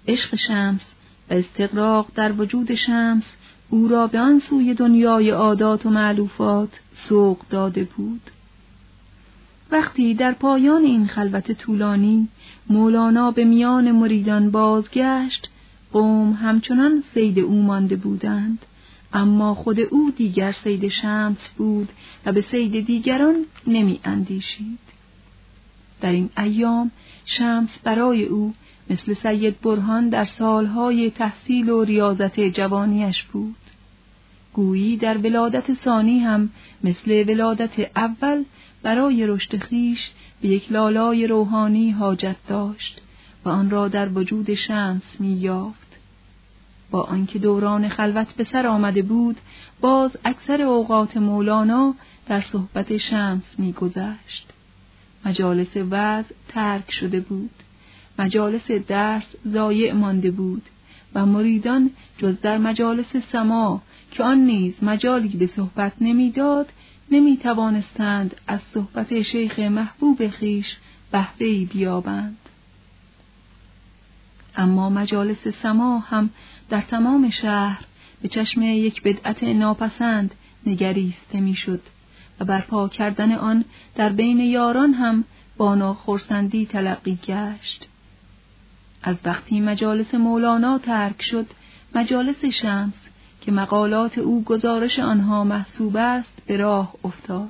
عشق 0.07 0.35
شمس 0.35 0.81
و 1.29 1.33
استقراق 1.33 2.07
در 2.15 2.31
وجود 2.31 2.75
شمس 2.75 3.23
او 3.69 3.87
را 3.87 4.07
به 4.07 4.19
آن 4.19 4.39
سوی 4.39 4.73
دنیای 4.73 5.29
عادات 5.29 5.85
و 5.85 5.89
معلوفات 5.89 6.69
سوق 6.93 7.37
داده 7.49 7.83
بود. 7.83 8.21
وقتی 9.71 10.13
در 10.13 10.31
پایان 10.31 10.83
این 10.83 11.07
خلوت 11.07 11.51
طولانی 11.51 12.27
مولانا 12.69 13.31
به 13.31 13.43
میان 13.43 13.91
مریدان 13.91 14.51
بازگشت 14.51 15.49
قوم 15.93 16.33
همچنان 16.33 17.03
سید 17.13 17.39
او 17.39 17.61
مانده 17.61 17.95
بودند. 17.95 18.65
اما 19.13 19.53
خود 19.53 19.79
او 19.79 20.11
دیگر 20.17 20.51
سید 20.51 20.87
شمس 20.87 21.51
بود 21.57 21.89
و 22.25 22.31
به 22.31 22.41
سید 22.41 22.85
دیگران 22.85 23.45
نمی 23.67 23.99
اندیشید. 24.03 24.79
در 26.01 26.11
این 26.11 26.29
ایام 26.37 26.91
شمس 27.25 27.79
برای 27.83 28.23
او 28.23 28.53
مثل 28.89 29.13
سید 29.13 29.61
برهان 29.61 30.09
در 30.09 30.25
سالهای 30.25 31.11
تحصیل 31.11 31.69
و 31.69 31.83
ریاضت 31.83 32.39
جوانیش 32.39 33.23
بود. 33.23 33.55
گویی 34.53 34.97
در 34.97 35.17
ولادت 35.17 35.73
ثانی 35.73 36.19
هم 36.19 36.49
مثل 36.83 37.23
ولادت 37.27 37.91
اول 37.95 38.43
برای 38.83 39.27
رشد 39.27 39.57
خیش 39.57 40.09
به 40.41 40.47
یک 40.47 40.71
لالای 40.71 41.27
روحانی 41.27 41.91
حاجت 41.91 42.35
داشت 42.47 43.01
و 43.45 43.49
آن 43.49 43.69
را 43.69 43.87
در 43.87 44.09
وجود 44.09 44.53
شمس 44.53 45.03
می 45.19 45.33
یافت. 45.33 45.86
با 46.91 47.01
آنکه 47.01 47.39
دوران 47.39 47.89
خلوت 47.89 48.33
به 48.33 48.43
سر 48.43 48.67
آمده 48.67 49.01
بود 49.01 49.37
باز 49.81 50.17
اکثر 50.25 50.61
اوقات 50.61 51.17
مولانا 51.17 51.95
در 52.27 52.41
صحبت 52.41 52.97
شمس 52.97 53.55
میگذشت. 53.57 54.53
مجالس 55.25 55.77
وضع 55.91 56.35
ترک 56.47 56.91
شده 56.91 57.19
بود. 57.19 57.49
مجالس 58.19 58.71
درس 58.71 59.35
ضایع 59.47 59.93
مانده 59.93 60.31
بود 60.31 60.61
و 61.15 61.25
مریدان 61.25 61.91
جز 62.17 62.41
در 62.41 62.57
مجالس 62.57 63.17
سما 63.31 63.81
که 64.11 64.23
آن 64.23 64.37
نیز 64.37 64.73
مجالی 64.81 65.37
به 65.37 65.47
صحبت 65.47 65.93
نمی‌داد 66.01 66.69
نمی 67.11 67.37
توانستند 67.37 68.35
از 68.47 68.59
صحبت 68.73 69.21
شیخ 69.21 69.59
محبوب 69.59 70.27
خیش 70.27 70.77
بهره‌ای 71.11 71.65
بیابند. 71.65 72.37
اما 74.57 74.89
مجالس 74.89 75.47
سما 75.47 75.99
هم 75.99 76.29
در 76.69 76.81
تمام 76.81 77.29
شهر 77.29 77.85
به 78.21 78.27
چشم 78.27 78.61
یک 78.61 79.03
بدعت 79.03 79.43
ناپسند 79.43 80.35
نگریسته 80.65 81.39
می‌شد 81.39 81.81
و 82.39 82.45
برپا 82.45 82.87
کردن 82.87 83.31
آن 83.31 83.65
در 83.95 84.09
بین 84.09 84.39
یاران 84.39 84.93
هم 84.93 85.23
با 85.57 85.75
ناخرسندی 85.75 86.65
تلقی 86.65 87.19
گشت. 87.27 87.87
از 89.03 89.15
وقتی 89.25 89.59
مجالس 89.59 90.15
مولانا 90.15 90.77
ترک 90.77 91.21
شد 91.21 91.45
مجالس 91.95 92.45
شمس 92.45 92.93
که 93.41 93.51
مقالات 93.51 94.17
او 94.17 94.43
گزارش 94.43 94.99
آنها 94.99 95.43
محسوب 95.43 95.97
است 95.97 96.41
به 96.47 96.57
راه 96.57 96.93
افتاد. 97.03 97.49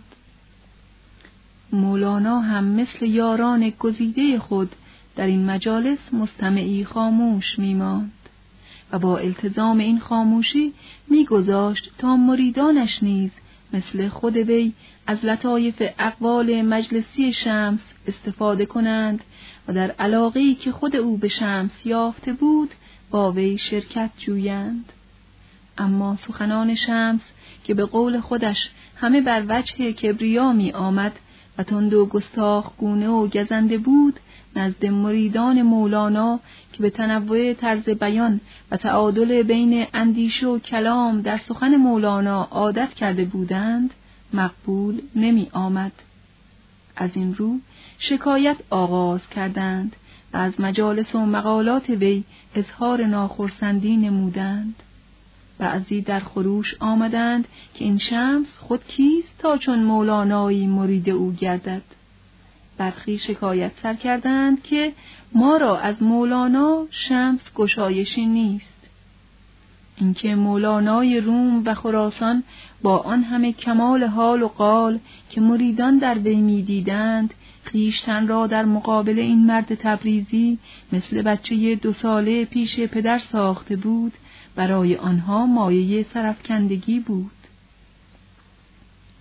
مولانا 1.72 2.40
هم 2.40 2.64
مثل 2.64 3.06
یاران 3.06 3.70
گزیده 3.80 4.40
خود 4.40 4.76
در 5.18 5.28
این 5.28 5.46
مجالس 5.46 6.14
مستمعی 6.14 6.86
خاموش 6.86 7.60
میماند 7.60 8.12
و 8.92 9.00
با 9.00 9.18
التزام 9.18 9.78
این 9.78 10.00
خاموشی 10.00 10.74
میگذاشت 11.08 11.92
تا 11.98 12.18
مریدانش 12.18 13.04
نیز 13.04 13.32
مثل 13.74 14.08
خود 14.10 14.38
وی 14.38 14.74
از 15.08 15.26
لطایف 15.26 15.84
اقوال 16.00 16.62
مجلسی 16.62 17.34
شمس 17.34 17.80
استفاده 18.08 18.66
کنند 18.66 19.24
و 19.68 19.74
در 19.74 19.92
علاقه 19.92 20.56
که 20.56 20.72
خود 20.72 20.96
او 20.96 21.18
به 21.18 21.28
شمس 21.28 21.86
یافته 21.86 22.34
بود 22.34 22.70
با 23.10 23.32
وی 23.32 23.58
شرکت 23.58 24.10
جویند. 24.18 24.94
اما 25.78 26.18
سخنان 26.28 26.76
شمس 26.76 27.22
که 27.64 27.74
به 27.74 27.86
قول 27.86 28.20
خودش 28.20 28.70
همه 28.96 29.22
بر 29.22 29.44
وجه 29.50 29.94
کبریا 29.94 30.54
می 30.54 30.72
آمد 30.72 31.20
و 31.58 31.64
تند 31.64 31.94
و 31.94 32.06
گستاخ 32.06 32.78
گونه 32.78 33.10
و 33.10 33.28
گزنده 33.28 33.78
بود 33.78 34.20
نزد 34.56 34.86
مریدان 34.86 35.62
مولانا 35.62 36.40
که 36.74 36.84
به 36.84 36.90
تنوع 36.90 37.54
طرز 37.54 37.90
بیان 37.90 38.40
و 38.72 38.78
تعادل 38.78 39.44
بین 39.44 39.86
اندیشه 39.94 40.48
و 40.48 40.60
کلام 40.60 41.22
در 41.22 41.38
سخن 41.38 41.76
مولانا 41.76 42.44
عادت 42.44 42.94
کرده 42.94 43.26
بودند 43.26 43.94
مقبول 44.34 45.02
نمی 45.16 45.48
آمد. 45.52 45.92
از 46.96 47.10
این 47.14 47.36
رو 47.36 47.56
شکایت 48.00 48.58
آغاز 48.70 49.30
کردند 49.30 49.96
و 50.34 50.38
از 50.38 50.62
مجالس 50.62 51.16
و 51.16 51.26
مقالات 51.26 51.90
وی 51.90 52.24
اظهار 52.56 53.06
ناخرسندی 53.06 53.98
نمودند. 53.98 54.76
بعضی 55.60 56.02
در 56.02 56.20
خروش 56.20 56.76
آمدند 56.80 57.48
که 57.74 57.86
این 57.86 57.98
شمس 57.98 58.48
خود 58.60 58.88
کیست 58.88 59.38
تا 59.40 59.58
چون 59.58 59.84
مولانایی 59.84 60.68
مرید 60.68 61.10
او 61.10 61.32
گردد. 61.32 61.82
برخی 62.78 63.18
شکایت 63.18 63.72
سر 63.84 63.94
کردند 63.94 64.64
که 64.64 64.94
ما 65.34 65.58
را 65.58 65.80
از 65.80 66.04
مولانا 66.04 66.88
شمس 66.90 67.54
گشایشی 67.56 68.26
نیست. 68.26 68.78
اینکه 69.98 70.36
مولانای 70.36 71.20
روم 71.20 71.64
و 71.66 71.74
خراسان 71.74 72.44
با 72.82 72.98
آن 72.98 73.24
همه 73.24 73.54
کمال 73.54 74.04
حال 74.04 74.44
و 74.44 74.48
قال 74.48 75.00
که 75.30 75.42
مریدان 75.42 75.98
در 75.98 76.18
وی 76.18 76.36
می‌دیدند 76.36 77.34
خیشتن 77.64 78.28
را 78.28 78.48
در 78.48 78.66
مقابل 78.66 79.20
این 79.20 79.46
مرد 79.46 79.76
تبریزی 79.76 80.58
مثل 80.94 81.22
بچه 81.22 81.76
دو 81.76 81.94
ساله 81.94 82.46
پیش 82.46 82.80
پدر 82.80 83.20
ساخته 83.20 83.76
بود 83.76 84.14
برای 84.58 84.96
آنها 84.96 85.46
مایه 85.46 86.06
سرفکندگی 86.14 87.00
بود 87.00 87.32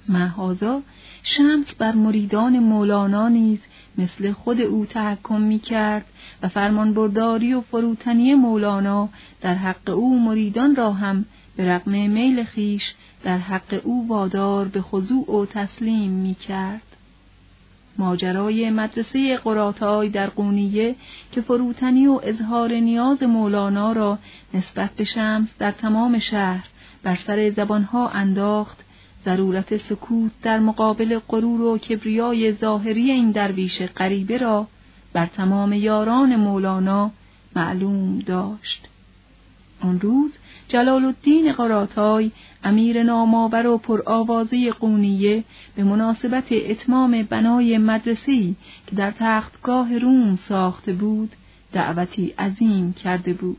محازا 0.08 0.82
شمس 1.22 1.74
بر 1.78 1.92
مریدان 1.92 2.58
مولانا 2.58 3.28
نیز 3.28 3.58
مثل 3.98 4.32
خود 4.32 4.60
او 4.60 4.86
تحکم 4.86 5.40
می 5.40 5.58
کرد 5.58 6.04
و 6.42 6.48
فرمانبرداری 6.48 7.54
و 7.54 7.60
فروتنی 7.60 8.34
مولانا 8.34 9.08
در 9.40 9.54
حق 9.54 9.90
او 9.90 10.20
مریدان 10.20 10.76
را 10.76 10.92
هم 10.92 11.24
به 11.56 11.68
رغم 11.68 12.10
میل 12.10 12.44
خیش 12.44 12.94
در 13.24 13.38
حق 13.38 13.80
او 13.84 14.08
وادار 14.08 14.68
به 14.68 14.82
خضوع 14.82 15.30
و 15.30 15.46
تسلیم 15.46 16.10
می 16.10 16.34
کرد. 16.34 16.95
ماجرای 17.98 18.70
مدرسه 18.70 19.36
قراتای 19.36 20.08
در 20.08 20.26
قونیه 20.26 20.94
که 21.32 21.40
فروتنی 21.40 22.06
و 22.06 22.20
اظهار 22.22 22.72
نیاز 22.72 23.22
مولانا 23.22 23.92
را 23.92 24.18
نسبت 24.54 24.90
به 24.90 25.04
شمس 25.04 25.48
در 25.58 25.70
تمام 25.70 26.18
شهر 26.18 26.68
بر 27.02 27.14
سر 27.14 27.50
زبانها 27.50 28.08
انداخت 28.08 28.84
ضرورت 29.24 29.76
سکوت 29.76 30.32
در 30.42 30.58
مقابل 30.58 31.18
غرور 31.28 31.60
و 31.60 31.78
کبریای 31.78 32.52
ظاهری 32.52 33.10
این 33.10 33.30
درویش 33.30 33.82
غریبه 33.82 34.38
را 34.38 34.66
بر 35.12 35.26
تمام 35.26 35.72
یاران 35.72 36.36
مولانا 36.36 37.10
معلوم 37.56 38.18
داشت. 38.18 38.88
آن 39.80 40.00
روز 40.00 40.30
جلال 40.68 41.04
الدین 41.04 41.52
قراتای 41.52 42.30
امیر 42.64 43.02
نامآور 43.02 43.66
و 43.66 43.78
پرآوازه 43.78 44.70
قونیه 44.70 45.44
به 45.76 45.84
مناسبت 45.84 46.44
اتمام 46.50 47.22
بنای 47.22 47.78
مدرسه‌ای 47.78 48.54
که 48.86 48.96
در 48.96 49.10
تختگاه 49.10 49.98
روم 49.98 50.38
ساخته 50.48 50.92
بود 50.92 51.32
دعوتی 51.72 52.34
عظیم 52.38 52.92
کرده 52.92 53.32
بود. 53.32 53.58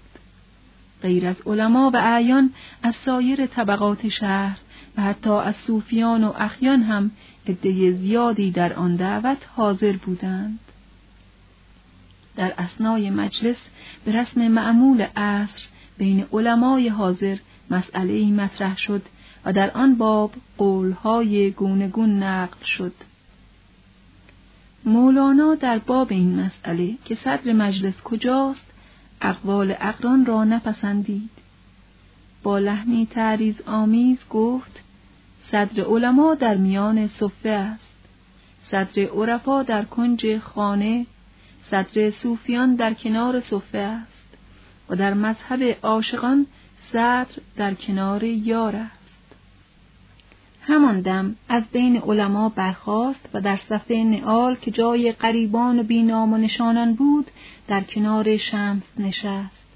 غیر 1.01 1.27
از 1.27 1.35
علما 1.45 1.91
و 1.93 1.97
اعیان 1.97 2.53
از 2.83 2.95
سایر 3.05 3.45
طبقات 3.45 4.09
شهر 4.09 4.57
و 4.97 5.01
حتی 5.01 5.29
از 5.29 5.55
صوفیان 5.55 6.23
و 6.23 6.33
اخیان 6.37 6.81
هم 6.81 7.11
عده 7.47 7.91
زیادی 7.91 8.51
در 8.51 8.73
آن 8.73 8.95
دعوت 8.95 9.37
حاضر 9.55 9.91
بودند. 9.91 10.59
در 12.35 12.53
اسنای 12.57 13.09
مجلس 13.09 13.57
به 14.05 14.11
رسم 14.11 14.47
معمول 14.47 15.01
عصر 15.01 15.63
بین 15.97 16.25
علمای 16.33 16.87
حاضر 16.87 17.37
مسئله 17.69 18.13
ای 18.13 18.31
مطرح 18.31 18.77
شد 18.77 19.01
و 19.45 19.53
در 19.53 19.71
آن 19.71 19.95
باب 19.95 20.33
قولهای 20.57 21.51
گونگون 21.51 22.23
نقل 22.23 22.63
شد. 22.63 22.93
مولانا 24.85 25.55
در 25.55 25.79
باب 25.79 26.07
این 26.11 26.39
مسئله 26.39 26.95
که 27.05 27.15
صدر 27.15 27.53
مجلس 27.53 28.01
کجاست 28.01 28.65
اقوال 29.21 29.75
اقران 29.79 30.25
را 30.25 30.43
نپسندید. 30.43 31.29
با 32.43 32.59
لحنی 32.59 33.05
تعریض 33.05 33.61
آمیز 33.65 34.17
گفت 34.29 34.83
صدر 35.51 35.83
علما 35.83 36.35
در 36.35 36.57
میان 36.57 37.07
صفه 37.07 37.49
است 37.49 37.87
صدر 38.71 39.03
عرفا 39.03 39.63
در 39.63 39.85
کنج 39.85 40.37
خانه 40.37 41.05
صدر 41.71 42.11
صوفیان 42.11 42.75
در 42.75 42.93
کنار 42.93 43.41
صفه 43.41 43.77
است 43.77 44.16
و 44.89 44.95
در 44.95 45.13
مذهب 45.13 45.77
عاشقان 45.83 46.45
صدر 46.91 47.35
در 47.55 47.73
کنار 47.73 48.23
یار 48.23 48.75
است 48.75 48.97
همان 50.61 51.01
دم 51.01 51.35
از 51.49 51.63
بین 51.71 52.01
علما 52.01 52.49
برخاست 52.49 53.29
و 53.33 53.41
در 53.41 53.55
صفه 53.55 53.95
نعال 53.95 54.55
که 54.55 54.71
جای 54.71 55.11
قریبان 55.11 55.79
و 55.79 55.83
بینام 55.83 56.33
و 56.33 56.37
نشانان 56.37 56.93
بود 56.93 57.31
در 57.67 57.81
کنار 57.81 58.37
شمس 58.37 58.83
نشست 58.99 59.67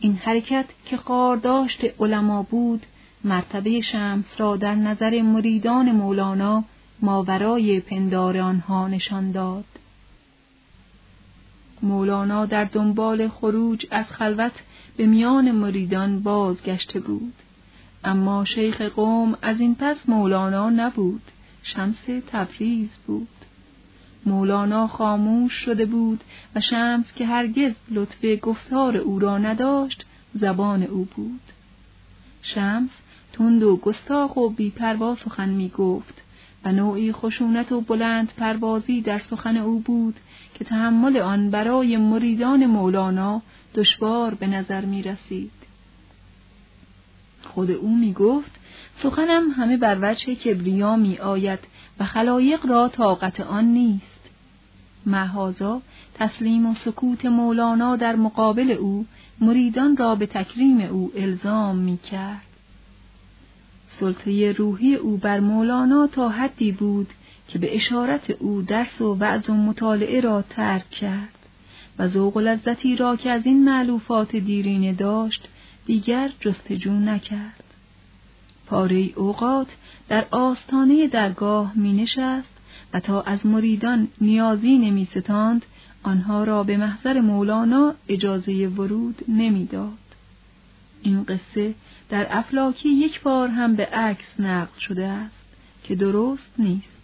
این 0.00 0.16
حرکت 0.16 0.64
که 0.84 0.98
داشت 1.42 1.80
علما 2.00 2.42
بود 2.42 2.86
مرتبه 3.24 3.80
شمس 3.80 4.24
را 4.38 4.56
در 4.56 4.74
نظر 4.74 5.22
مریدان 5.22 5.92
مولانا 5.92 6.64
ماورای 7.02 7.80
پندار 7.80 8.38
آنها 8.38 8.88
نشان 8.88 9.32
داد. 9.32 9.64
مولانا 11.84 12.46
در 12.46 12.64
دنبال 12.64 13.28
خروج 13.28 13.86
از 13.90 14.06
خلوت 14.06 14.52
به 14.96 15.06
میان 15.06 15.50
مریدان 15.50 16.20
بازگشته 16.20 17.00
بود. 17.00 17.34
اما 18.04 18.44
شیخ 18.44 18.80
قوم 18.80 19.36
از 19.42 19.60
این 19.60 19.74
پس 19.74 19.96
مولانا 20.08 20.70
نبود، 20.70 21.22
شمس 21.62 22.04
تبریز 22.32 22.88
بود. 23.06 23.28
مولانا 24.26 24.86
خاموش 24.86 25.52
شده 25.52 25.86
بود 25.86 26.20
و 26.54 26.60
شمس 26.60 27.12
که 27.16 27.26
هرگز 27.26 27.72
لطف 27.90 28.24
گفتار 28.42 28.96
او 28.96 29.18
را 29.18 29.38
نداشت، 29.38 30.04
زبان 30.34 30.82
او 30.82 31.08
بود. 31.16 31.40
شمس 32.42 32.90
تند 33.32 33.62
و 33.62 33.76
گستاخ 33.76 34.36
و 34.36 34.48
بیپروا 34.48 35.16
سخن 35.16 35.48
می 35.48 35.68
گفت 35.68 36.23
و 36.64 36.72
نوعی 36.72 37.12
خشونت 37.12 37.72
و 37.72 37.80
بلند 37.80 38.32
پروازی 38.36 39.00
در 39.00 39.18
سخن 39.18 39.56
او 39.56 39.80
بود 39.80 40.14
که 40.54 40.64
تحمل 40.64 41.16
آن 41.16 41.50
برای 41.50 41.96
مریدان 41.96 42.66
مولانا 42.66 43.42
دشوار 43.74 44.34
به 44.34 44.46
نظر 44.46 44.84
می 44.84 45.02
رسید. 45.02 45.50
خود 47.42 47.70
او 47.70 47.96
می 47.96 48.12
گفت 48.12 48.52
سخنم 49.02 49.50
همه 49.50 49.76
بر 49.76 49.98
وجه 50.02 50.34
کبریا 50.34 50.96
می 50.96 51.18
آید 51.18 51.58
و 52.00 52.04
خلایق 52.04 52.66
را 52.66 52.88
طاقت 52.88 53.40
آن 53.40 53.64
نیست. 53.64 54.20
محازا 55.06 55.82
تسلیم 56.14 56.66
و 56.66 56.74
سکوت 56.74 57.26
مولانا 57.26 57.96
در 57.96 58.16
مقابل 58.16 58.70
او 58.70 59.06
مریدان 59.40 59.96
را 59.96 60.14
به 60.14 60.26
تکریم 60.26 60.80
او 60.80 61.12
الزام 61.16 61.76
می 61.76 61.98
کرد. 61.98 62.53
سلطه 64.00 64.52
روحی 64.52 64.94
او 64.94 65.16
بر 65.16 65.40
مولانا 65.40 66.06
تا 66.06 66.28
حدی 66.28 66.72
بود 66.72 67.12
که 67.48 67.58
به 67.58 67.76
اشارت 67.76 68.30
او 68.30 68.62
درس 68.62 69.00
و 69.00 69.14
وعظ 69.14 69.50
و 69.50 69.54
مطالعه 69.54 70.20
را 70.20 70.42
ترک 70.42 70.90
کرد 70.90 71.34
و 71.98 72.08
ذوق 72.08 72.38
لذتی 72.38 72.96
را 72.96 73.16
که 73.16 73.30
از 73.30 73.46
این 73.46 73.64
معلوفات 73.64 74.36
دیرینه 74.36 74.92
داشت 74.92 75.48
دیگر 75.86 76.30
جستجو 76.40 76.92
نکرد. 76.92 77.64
پاره 78.66 79.10
اوقات 79.16 79.66
در 80.08 80.26
آستانه 80.30 81.08
درگاه 81.08 81.72
می 81.74 81.92
نشست 81.92 82.54
و 82.92 83.00
تا 83.00 83.22
از 83.22 83.46
مریدان 83.46 84.08
نیازی 84.20 84.78
نمی 84.78 85.08
ستاند 85.10 85.66
آنها 86.02 86.44
را 86.44 86.62
به 86.62 86.76
محضر 86.76 87.20
مولانا 87.20 87.94
اجازه 88.08 88.66
ورود 88.66 89.24
نمی‌داد. 89.28 89.98
این 91.02 91.24
قصه 91.24 91.74
در 92.08 92.26
افلاکی 92.30 92.88
یک 92.88 93.20
بار 93.20 93.48
هم 93.48 93.76
به 93.76 93.86
عکس 93.86 94.40
نقل 94.40 94.78
شده 94.78 95.06
است 95.06 95.36
که 95.82 95.94
درست 95.94 96.50
نیست. 96.58 96.94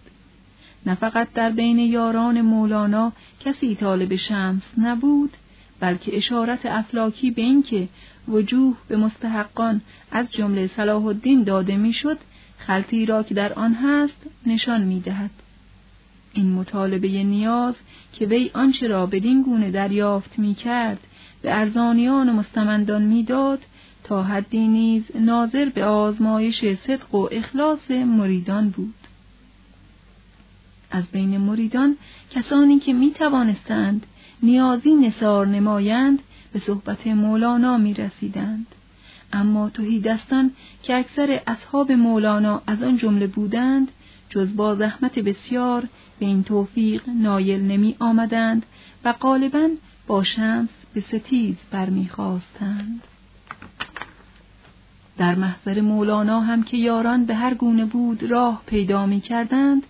نه 0.86 0.94
فقط 0.94 1.32
در 1.32 1.50
بین 1.50 1.78
یاران 1.78 2.40
مولانا 2.40 3.12
کسی 3.44 3.74
طالب 3.74 4.16
شمس 4.16 4.62
نبود 4.78 5.36
بلکه 5.80 6.16
اشارت 6.16 6.66
افلاکی 6.66 7.30
به 7.30 7.42
اینکه 7.42 7.88
وجوه 8.28 8.76
به 8.88 8.96
مستحقان 8.96 9.80
از 10.12 10.32
جمله 10.32 10.70
صلاح 10.76 11.04
الدین 11.06 11.42
داده 11.42 11.76
می‌شد 11.76 12.18
خلطی 12.58 13.06
را 13.06 13.22
که 13.22 13.34
در 13.34 13.52
آن 13.52 13.74
هست 13.74 14.26
نشان 14.46 14.82
می 14.82 15.00
دهد. 15.00 15.30
این 16.32 16.52
مطالبه 16.52 17.08
نیاز 17.08 17.74
که 18.12 18.26
وی 18.26 18.50
آنچه 18.54 18.86
را 18.86 19.06
بدین 19.06 19.42
گونه 19.42 19.70
دریافت 19.70 20.38
می 20.38 20.54
کرد 20.54 20.98
به 21.42 21.54
ارزانیان 21.54 22.28
و 22.28 22.32
مستمندان 22.32 23.02
می‌داد 23.02 23.62
تا 24.10 24.22
حدی 24.22 24.68
نیز 24.68 25.02
ناظر 25.14 25.68
به 25.68 25.84
آزمایش 25.84 26.64
صدق 26.86 27.14
و 27.14 27.28
اخلاص 27.32 27.90
مریدان 27.90 28.70
بود. 28.70 28.94
از 30.90 31.04
بین 31.12 31.38
مریدان 31.38 31.96
کسانی 32.30 32.78
که 32.78 32.92
می 32.92 33.10
توانستند 33.10 34.06
نیازی 34.42 34.94
نصار 34.94 35.46
نمایند 35.46 36.18
به 36.52 36.58
صحبت 36.58 37.06
مولانا 37.06 37.76
می 37.76 37.94
رسیدند. 37.94 38.66
اما 39.32 39.70
توهی 39.70 40.00
دستان 40.00 40.50
که 40.82 40.96
اکثر 40.96 41.40
اصحاب 41.46 41.92
مولانا 41.92 42.62
از 42.66 42.82
آن 42.82 42.96
جمله 42.96 43.26
بودند 43.26 43.88
جز 44.30 44.56
با 44.56 44.74
زحمت 44.74 45.18
بسیار 45.18 45.88
به 46.18 46.26
این 46.26 46.44
توفیق 46.44 47.02
نایل 47.08 47.60
نمی 47.60 47.96
آمدند 47.98 48.66
و 49.04 49.12
غالبا 49.12 49.68
با 50.06 50.24
شمس 50.24 50.70
به 50.94 51.00
ستیز 51.00 51.56
برمیخواستند. 51.70 53.02
در 55.18 55.34
محضر 55.34 55.80
مولانا 55.80 56.40
هم 56.40 56.62
که 56.62 56.76
یاران 56.76 57.24
به 57.24 57.34
هر 57.34 57.54
گونه 57.54 57.84
بود 57.84 58.22
راه 58.22 58.62
پیدا 58.66 59.06
می 59.06 59.20
کردند 59.20 59.82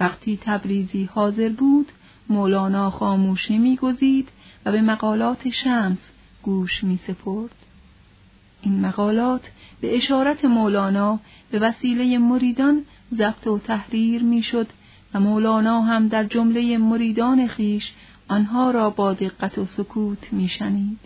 وقتی 0.00 0.38
تبریزی 0.42 1.04
حاضر 1.04 1.48
بود 1.48 1.92
مولانا 2.28 2.90
خاموشی 2.90 3.58
میگزید 3.58 4.28
و 4.64 4.72
به 4.72 4.80
مقالات 4.80 5.48
شمس 5.48 5.98
گوش 6.42 6.84
می 6.84 6.98
سپرد. 7.06 7.54
این 8.62 8.80
مقالات 8.80 9.50
به 9.80 9.96
اشارت 9.96 10.44
مولانا 10.44 11.20
به 11.50 11.58
وسیله 11.58 12.18
مریدان 12.18 12.84
ضبط 13.14 13.46
و 13.46 13.58
تحریر 13.58 14.22
می‌شد 14.22 14.66
و 15.14 15.20
مولانا 15.20 15.82
هم 15.82 16.08
در 16.08 16.24
جمله 16.24 16.78
مریدان 16.78 17.46
خیش 17.48 17.92
آنها 18.28 18.70
را 18.70 18.90
با 18.90 19.12
دقت 19.12 19.58
و 19.58 19.66
سکوت 19.66 20.32
میشنید. 20.32 20.98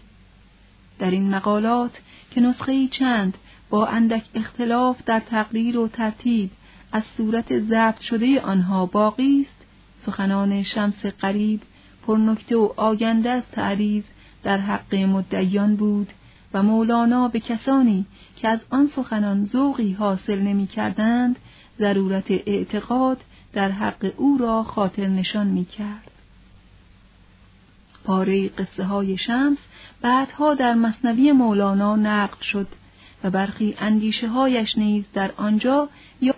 در 0.98 1.11
این 1.11 1.35
مقالات 1.35 2.00
که 2.31 2.40
نسخه 2.40 2.88
چند 2.88 3.38
با 3.70 3.87
اندک 3.87 4.24
اختلاف 4.35 5.05
در 5.07 5.20
تقریر 5.20 5.79
و 5.79 5.88
ترتیب 5.88 6.50
از 6.92 7.02
صورت 7.16 7.59
ضبط 7.59 8.00
شده 8.00 8.40
آنها 8.40 8.87
باقی 8.87 9.46
است 9.48 9.66
سخنان 10.07 10.62
شمس 10.62 11.07
قریب 11.07 11.61
پرنکته 12.07 12.57
و 12.57 12.72
آگنده 12.76 13.31
از 13.31 13.42
تعریض 13.52 14.05
در 14.42 14.59
حق 14.59 14.94
مدعیان 14.94 15.76
بود 15.76 16.12
و 16.55 16.62
مولانا 16.62 17.29
به 17.29 17.40
کسانی 17.40 18.07
که 18.37 18.48
از 18.48 18.61
آن 18.70 18.90
سخنان 18.96 19.46
ذوقی 19.46 19.92
حاصل 19.92 20.38
نمی 20.38 20.66
کردند 20.66 21.37
ضرورت 21.79 22.31
اعتقاد 22.31 23.24
در 23.52 23.70
حق 23.70 24.12
او 24.16 24.38
را 24.38 24.62
خاطر 24.62 25.07
نشان 25.07 25.46
می 25.46 25.64
کرد. 25.64 26.11
پاره 28.05 28.48
قصه 28.48 28.85
های 28.85 29.16
شمس 29.16 29.59
بعدها 30.00 30.55
در 30.55 30.74
مصنوی 30.74 31.33
مولانا 31.33 31.96
نقد 31.96 32.40
شد 32.40 32.68
و 33.27 33.31
برخی 33.31 33.75
اندیشه 33.79 34.29
هایش 34.29 34.79
نیز 34.79 35.05
در 35.15 35.31
آنجا 35.37 35.89
یا 36.21 36.35